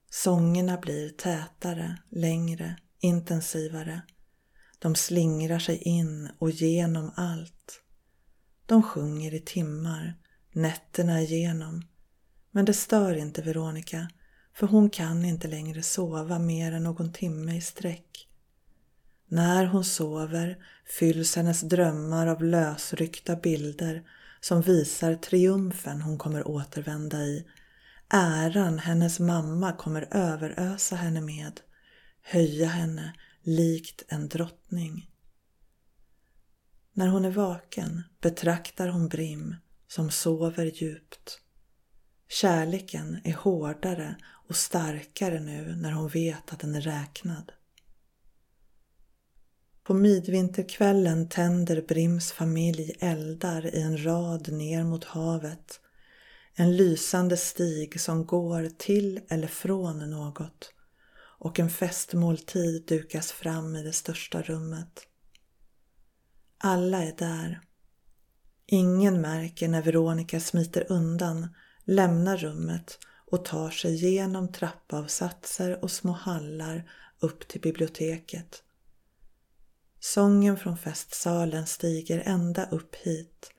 Sångerna 0.10 0.78
blir 0.78 1.10
tätare, 1.10 1.98
längre, 2.10 2.76
intensivare. 3.00 4.02
De 4.82 4.96
slingrar 4.96 5.60
sig 5.60 5.78
in 5.78 6.30
och 6.39 6.52
genom 6.52 7.12
allt. 7.15 7.82
De 8.65 8.84
sjunger 8.84 9.34
i 9.34 9.39
timmar, 9.39 10.15
nätterna 10.52 11.22
igenom. 11.22 11.82
Men 12.52 12.65
det 12.65 12.74
stör 12.74 13.13
inte 13.13 13.41
Veronica, 13.41 14.08
för 14.56 14.67
hon 14.67 14.89
kan 14.89 15.26
inte 15.26 15.48
längre 15.48 15.84
sova 15.84 16.39
mer 16.39 16.72
än 16.72 16.84
någon 16.84 17.13
timme 17.13 17.58
i 17.58 17.62
sträck. 17.62 18.28
När 19.28 19.65
hon 19.65 19.86
sover 19.86 20.58
fylls 21.00 21.36
hennes 21.36 21.62
drömmar 21.62 22.28
av 22.28 22.44
lösryckta 22.44 23.36
bilder 23.36 24.04
som 24.39 24.62
visar 24.62 25.15
triumfen 25.15 26.02
hon 26.02 26.17
kommer 26.17 26.48
återvända 26.48 27.17
i, 27.17 27.46
äran 28.10 28.80
hennes 28.80 29.20
mamma 29.20 29.74
kommer 29.74 30.08
överösa 30.12 30.96
henne 30.96 31.22
med, 31.22 31.60
höja 32.22 32.67
henne 32.67 33.13
likt 33.43 34.04
en 34.08 34.27
drottning. 34.27 35.10
När 36.93 37.08
hon 37.08 37.25
är 37.25 37.32
vaken 37.32 38.04
betraktar 38.21 38.88
hon 38.88 39.08
Brim 39.08 39.56
som 39.88 40.12
sover 40.12 40.65
djupt. 40.65 41.39
Kärleken 42.30 43.19
är 43.23 43.34
hårdare 43.34 44.15
och 44.47 44.56
starkare 44.56 45.39
nu 45.39 45.75
när 45.75 45.91
hon 45.91 46.08
vet 46.08 46.54
att 46.54 46.60
den 46.60 46.75
är 46.75 46.82
räknad. 46.82 47.51
På 49.84 49.93
midvinterkvällen 49.93 51.30
tänder 51.30 51.82
Brims 51.82 52.32
familj 52.32 52.95
eldar 52.99 53.75
i 53.75 53.82
en 53.82 54.06
rad 54.06 54.51
ner 54.51 54.84
mot 54.84 55.04
havet. 55.04 55.80
En 56.54 56.77
lysande 56.77 57.38
stig 57.38 58.01
som 58.01 58.25
går 58.25 58.69
till 58.77 59.21
eller 59.30 59.47
från 59.47 60.10
något 60.10 60.73
och 61.41 61.60
en 61.60 61.69
festmåltid 61.69 62.86
dukas 62.88 63.32
fram 63.32 63.75
i 63.75 63.84
det 63.84 63.93
största 63.93 64.41
rummet. 64.41 65.08
Alla 66.58 67.04
är 67.04 67.15
där. 67.17 67.62
Ingen 68.65 69.21
märker 69.21 69.67
när 69.67 69.82
Veronica 69.82 70.39
smiter 70.39 70.86
undan, 70.89 71.47
lämnar 71.86 72.38
rummet 72.38 72.99
och 73.32 73.45
tar 73.45 73.69
sig 73.69 73.95
genom 73.95 74.51
trappavsatser 74.51 75.84
och 75.84 75.91
små 75.91 76.12
hallar 76.12 76.91
upp 77.19 77.47
till 77.47 77.62
biblioteket. 77.62 78.63
Sången 79.99 80.58
från 80.58 80.77
festsalen 80.77 81.67
stiger 81.67 82.23
ända 82.25 82.65
upp 82.69 82.95
hit, 82.95 83.51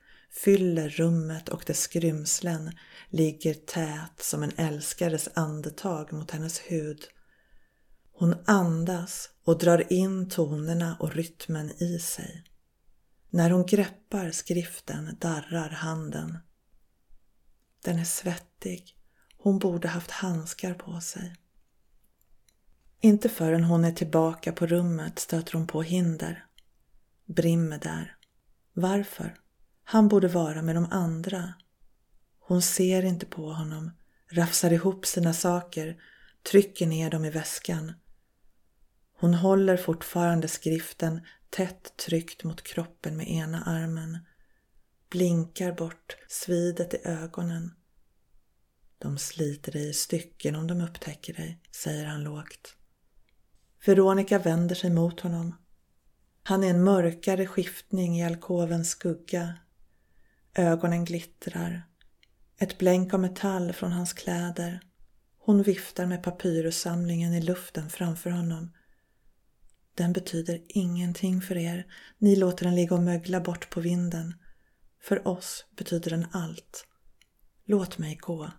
fyller 0.43 0.89
rummet 0.89 1.49
och 1.49 1.63
dess 1.67 1.79
skrymslen 1.79 2.71
ligger 3.09 3.53
tät 3.53 4.21
som 4.21 4.43
en 4.43 4.51
älskares 4.57 5.29
andetag 5.33 6.13
mot 6.13 6.31
hennes 6.31 6.59
hud. 6.59 7.07
Hon 8.13 8.35
andas 8.45 9.29
och 9.43 9.57
drar 9.57 9.93
in 9.93 10.29
tonerna 10.29 10.97
och 10.99 11.15
rytmen 11.15 11.71
i 11.83 11.99
sig. 11.99 12.43
När 13.29 13.49
hon 13.49 13.65
greppar 13.65 14.31
skriften 14.31 15.17
darrar 15.19 15.69
handen. 15.69 16.37
Den 17.83 17.99
är 17.99 18.03
svettig. 18.03 18.97
Hon 19.37 19.59
borde 19.59 19.87
haft 19.87 20.11
handskar 20.11 20.73
på 20.73 21.01
sig. 21.01 21.35
Inte 22.99 23.29
förrän 23.29 23.63
hon 23.63 23.85
är 23.85 23.91
tillbaka 23.91 24.51
på 24.51 24.65
rummet 24.65 25.19
stöter 25.19 25.53
hon 25.53 25.67
på 25.67 25.81
hinder. 25.81 26.45
Brim 27.25 27.71
är 27.71 27.79
där. 27.79 28.15
Varför? 28.73 29.35
Han 29.83 30.07
borde 30.07 30.27
vara 30.27 30.61
med 30.61 30.75
de 30.75 30.87
andra. 30.91 31.53
Hon 32.39 32.61
ser 32.61 33.05
inte 33.05 33.25
på 33.25 33.53
honom, 33.53 33.91
rafsar 34.31 34.73
ihop 34.73 35.05
sina 35.05 35.33
saker, 35.33 35.97
trycker 36.51 36.87
ner 36.87 37.09
dem 37.09 37.25
i 37.25 37.29
väskan. 37.29 37.93
Hon 39.19 39.33
håller 39.33 39.77
fortfarande 39.77 40.47
skriften 40.47 41.21
tätt 41.49 41.97
tryckt 41.97 42.43
mot 42.43 42.63
kroppen 42.63 43.17
med 43.17 43.31
ena 43.31 43.63
armen. 43.63 44.17
Blinkar 45.09 45.71
bort 45.71 46.17
svidet 46.27 46.93
i 46.93 46.97
ögonen. 47.03 47.71
De 48.97 49.17
sliter 49.17 49.71
dig 49.71 49.89
i 49.89 49.93
stycken 49.93 50.55
om 50.55 50.67
de 50.67 50.81
upptäcker 50.81 51.33
dig, 51.33 51.61
säger 51.71 52.05
han 52.05 52.23
lågt. 52.23 52.75
Veronica 53.85 54.39
vänder 54.39 54.75
sig 54.75 54.89
mot 54.89 55.19
honom. 55.19 55.55
Han 56.43 56.63
är 56.63 56.69
en 56.69 56.83
mörkare 56.83 57.47
skiftning 57.47 58.19
i 58.19 58.25
alkovens 58.25 58.89
skugga. 58.89 59.53
Ögonen 60.55 61.05
glittrar. 61.05 61.83
Ett 62.57 62.77
blänk 62.77 63.13
av 63.13 63.19
metall 63.19 63.73
från 63.73 63.91
hans 63.91 64.13
kläder. 64.13 64.79
Hon 65.37 65.63
viftar 65.63 66.05
med 66.05 66.23
papyrussamlingen 66.23 67.33
i 67.33 67.41
luften 67.41 67.89
framför 67.89 68.29
honom. 68.29 68.71
Den 69.95 70.13
betyder 70.13 70.61
ingenting 70.67 71.41
för 71.41 71.57
er. 71.57 71.85
Ni 72.17 72.35
låter 72.35 72.65
den 72.65 72.75
ligga 72.75 72.95
och 72.95 73.03
mögla 73.03 73.39
bort 73.39 73.69
på 73.69 73.81
vinden. 73.81 74.33
För 75.01 75.27
oss 75.27 75.65
betyder 75.75 76.11
den 76.11 76.27
allt. 76.31 76.87
Låt 77.65 77.97
mig 77.97 78.15
gå. 78.15 78.51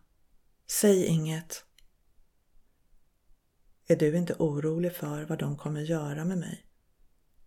Säg 0.71 1.07
inget. 1.07 1.65
Är 3.87 3.97
du 3.97 4.17
inte 4.17 4.35
orolig 4.35 4.93
för 4.93 5.25
vad 5.25 5.39
de 5.39 5.57
kommer 5.57 5.81
göra 5.81 6.25
med 6.25 6.39
mig? 6.39 6.67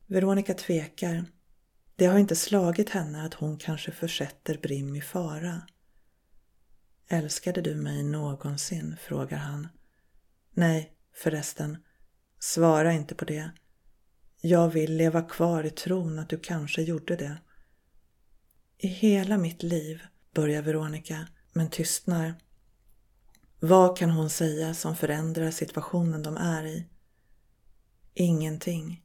Veronica 0.08 0.54
tvekar. 0.54 1.26
Det 1.96 2.06
har 2.06 2.20
inte 2.20 2.36
slagit 2.36 2.90
henne 2.90 3.26
att 3.26 3.34
hon 3.34 3.58
kanske 3.58 3.92
försätter 3.92 4.58
Brim 4.58 4.96
i 4.96 5.02
fara. 5.02 5.62
Älskade 7.08 7.62
du 7.62 7.76
mig 7.76 8.04
någonsin? 8.04 8.98
frågar 9.00 9.38
han. 9.38 9.68
Nej, 10.52 10.94
förresten. 11.14 11.78
Svara 12.40 12.94
inte 12.94 13.16
på 13.16 13.26
det. 13.26 13.52
Jag 14.42 14.70
vill 14.70 14.96
leva 14.98 15.22
kvar 15.22 15.64
i 15.64 15.70
tron 15.70 16.20
att 16.20 16.30
du 16.30 16.40
kanske 16.40 16.82
gjorde 16.82 17.16
det. 17.16 17.38
I 18.78 18.88
hela 18.88 19.38
mitt 19.38 19.64
liv, 19.64 20.02
börjar 20.34 20.62
Veronica, 20.62 21.28
men 21.54 21.70
tystnar. 21.70 22.36
Vad 23.60 23.98
kan 23.98 24.10
hon 24.10 24.30
säga 24.30 24.74
som 24.74 24.96
förändrar 24.96 25.52
situationen 25.52 26.24
de 26.24 26.38
är 26.38 26.66
i? 26.66 26.90
Ingenting. 28.14 29.04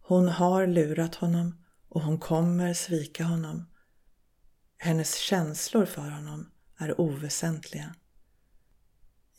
Hon 0.00 0.28
har 0.28 0.66
lurat 0.66 1.14
honom 1.14 1.64
och 1.88 2.02
hon 2.02 2.18
kommer 2.18 2.74
svika 2.74 3.24
honom. 3.24 3.66
Hennes 4.78 5.14
känslor 5.14 5.84
för 5.84 6.10
honom 6.10 6.50
är 6.78 7.00
oväsentliga. 7.00 7.94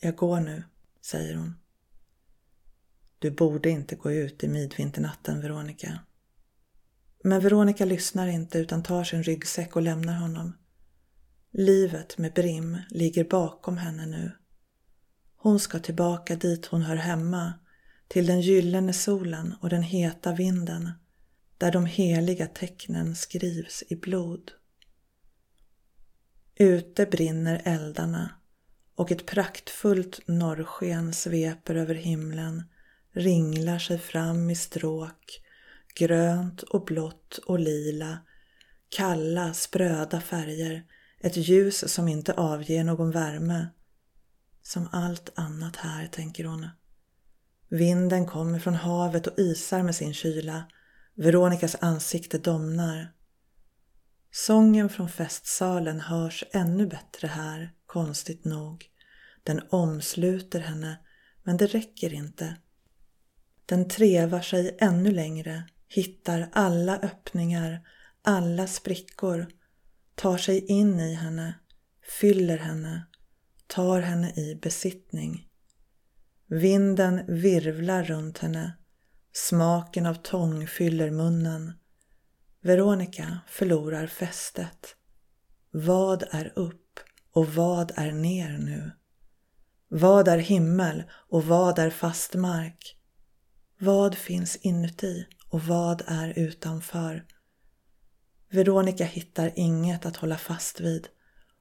Jag 0.00 0.16
går 0.16 0.40
nu, 0.40 0.62
säger 1.00 1.34
hon. 1.34 1.54
Du 3.18 3.30
borde 3.30 3.70
inte 3.70 3.96
gå 3.96 4.12
ut 4.12 4.44
i 4.44 4.48
midvinternatten, 4.48 5.40
Veronica. 5.40 5.98
Men 7.24 7.40
Veronica 7.40 7.84
lyssnar 7.84 8.26
inte 8.26 8.58
utan 8.58 8.82
tar 8.82 9.04
sin 9.04 9.22
ryggsäck 9.22 9.76
och 9.76 9.82
lämnar 9.82 10.14
honom. 10.14 10.56
Livet 11.52 12.18
med 12.18 12.32
Brim 12.32 12.78
ligger 12.90 13.24
bakom 13.24 13.78
henne 13.78 14.06
nu. 14.06 14.32
Hon 15.36 15.60
ska 15.60 15.78
tillbaka 15.78 16.36
dit 16.36 16.66
hon 16.66 16.82
hör 16.82 16.96
hemma, 16.96 17.52
till 18.08 18.26
den 18.26 18.40
gyllene 18.40 18.92
solen 18.92 19.54
och 19.60 19.68
den 19.68 19.82
heta 19.82 20.34
vinden, 20.34 20.90
där 21.58 21.72
de 21.72 21.86
heliga 21.86 22.46
tecknen 22.46 23.16
skrivs 23.16 23.84
i 23.88 23.96
blod. 23.96 24.52
Ute 26.54 27.06
brinner 27.06 27.62
eldarna 27.64 28.30
och 28.94 29.12
ett 29.12 29.26
praktfullt 29.26 30.20
norrsken 30.26 31.12
sveper 31.12 31.74
över 31.74 31.94
himlen, 31.94 32.64
ringlar 33.12 33.78
sig 33.78 33.98
fram 33.98 34.50
i 34.50 34.56
stråk, 34.56 35.42
grönt 35.94 36.62
och 36.62 36.84
blått 36.84 37.38
och 37.38 37.58
lila, 37.58 38.18
kalla 38.88 39.54
spröda 39.54 40.20
färger 40.20 40.84
ett 41.20 41.36
ljus 41.36 41.92
som 41.92 42.08
inte 42.08 42.32
avger 42.32 42.84
någon 42.84 43.10
värme. 43.10 43.68
Som 44.62 44.88
allt 44.92 45.32
annat 45.34 45.76
här, 45.76 46.06
tänker 46.06 46.44
hon. 46.44 46.68
Vinden 47.68 48.26
kommer 48.26 48.58
från 48.58 48.74
havet 48.74 49.26
och 49.26 49.38
isar 49.38 49.82
med 49.82 49.94
sin 49.94 50.14
kyla. 50.14 50.64
Veronikas 51.14 51.76
ansikte 51.80 52.38
domnar. 52.38 53.12
Sången 54.30 54.88
från 54.88 55.08
festsalen 55.08 56.00
hörs 56.00 56.44
ännu 56.52 56.86
bättre 56.86 57.28
här, 57.28 57.72
konstigt 57.86 58.44
nog. 58.44 58.86
Den 59.42 59.60
omsluter 59.70 60.60
henne, 60.60 60.98
men 61.42 61.56
det 61.56 61.66
räcker 61.66 62.12
inte. 62.12 62.56
Den 63.68 63.88
trevar 63.88 64.40
sig 64.40 64.76
ännu 64.80 65.10
längre, 65.10 65.64
hittar 65.88 66.48
alla 66.52 66.98
öppningar, 66.98 67.80
alla 68.22 68.66
sprickor 68.66 69.46
tar 70.14 70.38
sig 70.38 70.66
in 70.66 71.00
i 71.00 71.14
henne, 71.14 71.54
fyller 72.20 72.58
henne, 72.58 73.06
tar 73.66 74.00
henne 74.00 74.32
i 74.36 74.58
besittning. 74.62 75.48
Vinden 76.46 77.40
virvlar 77.40 78.04
runt 78.04 78.38
henne, 78.38 78.76
smaken 79.32 80.06
av 80.06 80.14
tång 80.14 80.66
fyller 80.66 81.10
munnen. 81.10 81.72
Veronica 82.62 83.38
förlorar 83.46 84.06
fästet. 84.06 84.96
Vad 85.70 86.24
är 86.30 86.52
upp 86.56 87.00
och 87.32 87.54
vad 87.54 87.92
är 87.96 88.12
ner 88.12 88.58
nu? 88.58 88.90
Vad 89.88 90.28
är 90.28 90.38
himmel 90.38 91.02
och 91.10 91.44
vad 91.44 91.78
är 91.78 91.90
fast 91.90 92.34
mark? 92.34 92.97
Vad 93.80 94.14
finns 94.14 94.56
inuti 94.56 95.26
och 95.48 95.62
vad 95.62 96.02
är 96.06 96.38
utanför? 96.38 97.24
Veronica 98.50 99.04
hittar 99.04 99.52
inget 99.56 100.06
att 100.06 100.16
hålla 100.16 100.38
fast 100.38 100.80
vid. 100.80 101.08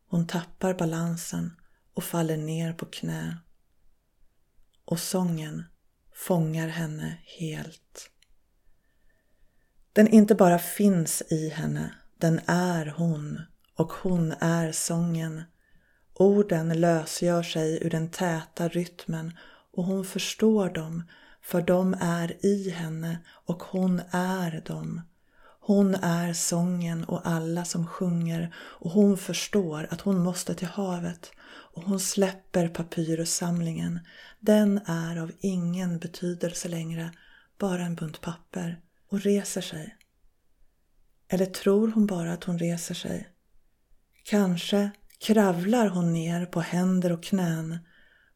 Hon 0.08 0.28
tappar 0.28 0.74
balansen 0.74 1.52
och 1.94 2.04
faller 2.04 2.38
ner 2.38 2.74
på 2.74 2.86
knä. 2.86 3.38
Och 4.86 5.00
sången 5.00 5.64
fångar 6.16 6.68
henne 6.68 7.18
helt. 7.40 8.10
Den 9.94 10.08
inte 10.08 10.36
bara 10.36 10.60
finns 10.60 11.24
i 11.30 11.50
henne, 11.50 11.96
den 12.18 12.42
är 12.48 12.86
hon 12.86 13.42
och 13.76 13.92
hon 13.92 14.32
är 14.40 14.72
sången. 14.72 15.44
Orden 16.14 16.82
lösgör 16.82 17.44
sig 17.44 17.84
ur 17.86 17.90
den 17.90 18.10
täta 18.10 18.68
rytmen 18.68 19.38
och 19.74 19.84
hon 19.84 20.06
förstår 20.06 20.70
dem 20.70 21.04
för 21.48 21.62
de 21.62 21.94
är 22.00 22.46
i 22.46 22.70
henne 22.70 23.20
och 23.46 23.64
hon 23.64 24.02
är 24.12 24.62
dem. 24.66 25.02
Hon 25.60 25.96
är 25.96 26.34
sången 26.34 27.04
och 27.04 27.28
alla 27.28 27.66
som 27.66 27.88
sjunger 27.88 28.56
och 28.58 28.92
hon 28.92 29.18
förstår 29.18 29.88
att 29.92 30.02
hon 30.02 30.20
måste 30.20 30.56
till 30.56 30.68
havet 30.68 31.32
och 31.48 31.84
hon 31.84 32.00
släpper 32.00 32.68
papyrussamlingen. 32.68 34.00
Den 34.40 34.80
är 34.86 35.18
av 35.18 35.32
ingen 35.40 36.00
betydelse 36.00 36.68
längre, 36.68 37.12
bara 37.58 37.82
en 37.82 37.96
bunt 37.96 38.22
papper 38.22 38.80
och 39.10 39.22
reser 39.22 39.62
sig. 39.62 39.98
Eller 41.30 41.46
tror 41.46 41.92
hon 41.92 42.08
bara 42.08 42.34
att 42.34 42.44
hon 42.44 42.60
reser 42.60 42.96
sig? 42.96 43.30
Kanske 44.24 44.90
kravlar 45.20 45.88
hon 45.88 46.14
ner 46.14 46.46
på 46.46 46.62
händer 46.62 47.12
och 47.12 47.24
knän 47.24 47.80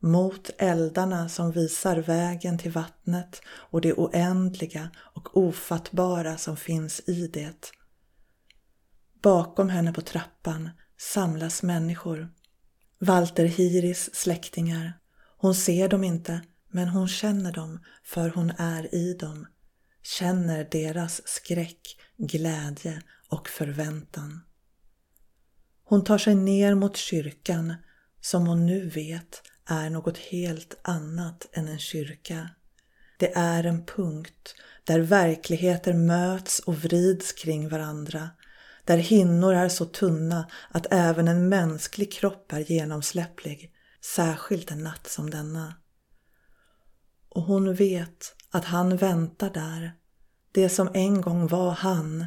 mot 0.02 0.50
eldarna 0.58 1.30
som 1.30 1.52
visar 1.52 1.98
vägen 1.98 2.58
till 2.58 2.72
vattnet 2.72 3.42
och 3.48 3.82
det 3.82 3.94
oändliga 3.94 4.90
och 5.14 5.38
ofattbara 5.38 6.38
som 6.38 6.58
finns 6.58 7.02
i 7.06 7.28
det. 7.28 7.72
Bakom 9.22 9.70
henne 9.70 9.94
på 9.94 10.02
trappan 10.02 10.70
samlas 10.98 11.64
människor. 11.64 12.34
Walter 13.00 13.46
Hiris 13.46 14.16
släktingar. 14.16 14.94
Hon 15.38 15.56
ser 15.56 15.90
dem 15.90 16.04
inte, 16.04 16.42
men 16.70 16.88
hon 16.88 17.08
känner 17.08 17.52
dem 17.52 17.80
för 18.04 18.30
hon 18.30 18.52
är 18.58 18.96
i 18.96 19.14
dem. 19.14 19.48
Känner 20.04 20.68
deras 20.72 21.28
skräck, 21.28 21.98
glädje 22.18 23.02
och 23.30 23.50
förväntan. 23.50 24.42
Hon 25.84 26.04
tar 26.04 26.18
sig 26.18 26.36
ner 26.36 26.76
mot 26.76 26.98
kyrkan 26.98 27.74
som 28.22 28.48
hon 28.48 28.66
nu 28.66 28.90
vet 28.90 29.42
är 29.66 29.90
något 29.90 30.18
helt 30.18 30.80
annat 30.82 31.48
än 31.52 31.68
en 31.68 31.80
kyrka. 31.80 32.50
Det 33.18 33.38
är 33.38 33.64
en 33.64 33.86
punkt 33.86 34.56
där 34.84 35.00
verkligheter 35.00 35.94
möts 35.94 36.60
och 36.60 36.76
vrids 36.76 37.34
kring 37.34 37.70
varandra, 37.70 38.30
där 38.86 38.98
hinnor 38.98 39.54
är 39.54 39.70
så 39.70 39.86
tunna 39.86 40.48
att 40.70 40.88
även 40.92 41.28
en 41.28 41.50
mänsklig 41.50 42.12
kropp 42.12 42.54
är 42.54 42.60
genomsläpplig, 42.60 43.72
särskilt 44.16 44.72
en 44.72 44.84
natt 44.84 45.08
som 45.08 45.30
denna. 45.30 45.74
Och 47.30 47.44
hon 47.44 47.74
vet 47.74 48.36
att 48.50 48.66
han 48.66 48.98
väntar 48.98 49.50
där, 49.50 49.92
det 50.52 50.70
som 50.70 50.90
en 50.94 51.22
gång 51.22 51.48
var 51.48 51.72
han, 51.72 52.26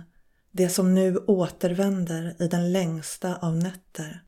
det 0.51 0.69
som 0.69 0.95
nu 0.95 1.17
återvänder 1.17 2.37
i 2.43 2.49
den 2.49 2.73
längsta 2.73 3.37
av 3.37 3.57
nätter. 3.57 4.23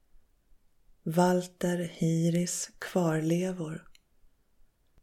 Walter 1.09 1.91
Hiris 1.93 2.71
kvarlevor. 2.79 3.89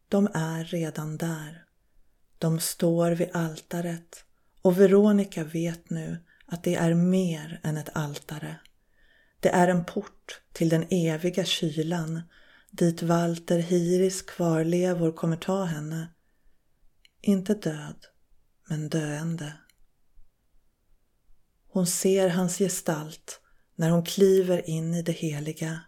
De 0.08 0.28
är 0.34 0.64
redan 0.64 1.18
där. 1.18 1.66
De 2.38 2.60
står 2.60 3.12
vid 3.12 3.30
altaret 3.34 4.26
och 4.62 4.80
Veronica 4.80 5.44
vet 5.44 5.90
nu 5.90 6.18
att 6.46 6.64
det 6.64 6.76
är 6.76 6.94
mer 6.94 7.60
än 7.64 7.78
ett 7.78 7.90
altare. 7.94 8.60
Det 9.40 9.50
är 9.50 9.68
en 9.68 9.86
port 9.86 10.42
till 10.52 10.70
den 10.70 10.86
eviga 10.90 11.46
kylan 11.46 12.22
dit 12.72 13.02
Walter 13.02 13.60
Hiris 13.60 14.22
kvarlevor 14.22 15.12
kommer 15.12 15.38
ta 15.38 15.64
henne. 15.64 16.08
Inte 17.22 17.54
död, 17.54 18.06
men 18.70 18.90
döende. 18.90 19.54
Hon 21.68 21.88
ser 21.88 22.30
hans 22.30 22.58
gestalt 22.58 23.40
när 23.76 23.90
hon 23.90 24.06
kliver 24.06 24.70
in 24.70 24.94
i 24.94 25.02
det 25.02 25.12
heliga 25.12 25.82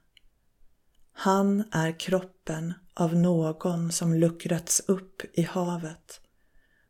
han 1.18 1.64
är 1.72 2.00
kroppen 2.00 2.74
av 2.94 3.16
någon 3.16 3.92
som 3.92 4.14
luckrats 4.14 4.80
upp 4.88 5.22
i 5.34 5.42
havet. 5.42 6.22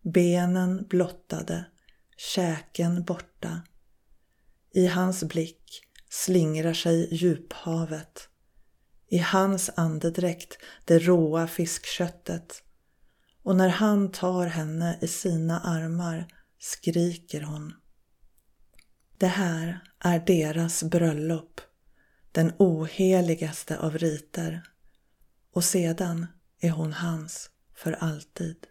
Benen 0.01 0.85
blottade, 0.89 1.65
käken 2.17 3.03
borta. 3.03 3.61
I 4.73 4.87
hans 4.87 5.23
blick 5.23 5.81
slingrar 6.09 6.73
sig 6.73 7.15
djuphavet. 7.15 8.29
I 9.07 9.17
hans 9.17 9.69
andedräkt 9.75 10.57
det 10.85 10.99
råa 10.99 11.47
fiskköttet. 11.47 12.63
Och 13.43 13.55
när 13.55 13.69
han 13.69 14.11
tar 14.11 14.45
henne 14.45 14.99
i 15.01 15.07
sina 15.07 15.59
armar 15.59 16.27
skriker 16.59 17.41
hon. 17.41 17.73
Det 19.17 19.27
här 19.27 19.79
är 19.99 20.19
deras 20.19 20.83
bröllop 20.83 21.61
den 22.35 22.53
oheligaste 22.57 23.79
av 23.79 23.97
riter 23.97 24.61
och 25.51 25.63
sedan 25.63 26.27
är 26.61 26.69
hon 26.69 26.93
hans 26.93 27.49
för 27.75 27.91
alltid. 27.91 28.67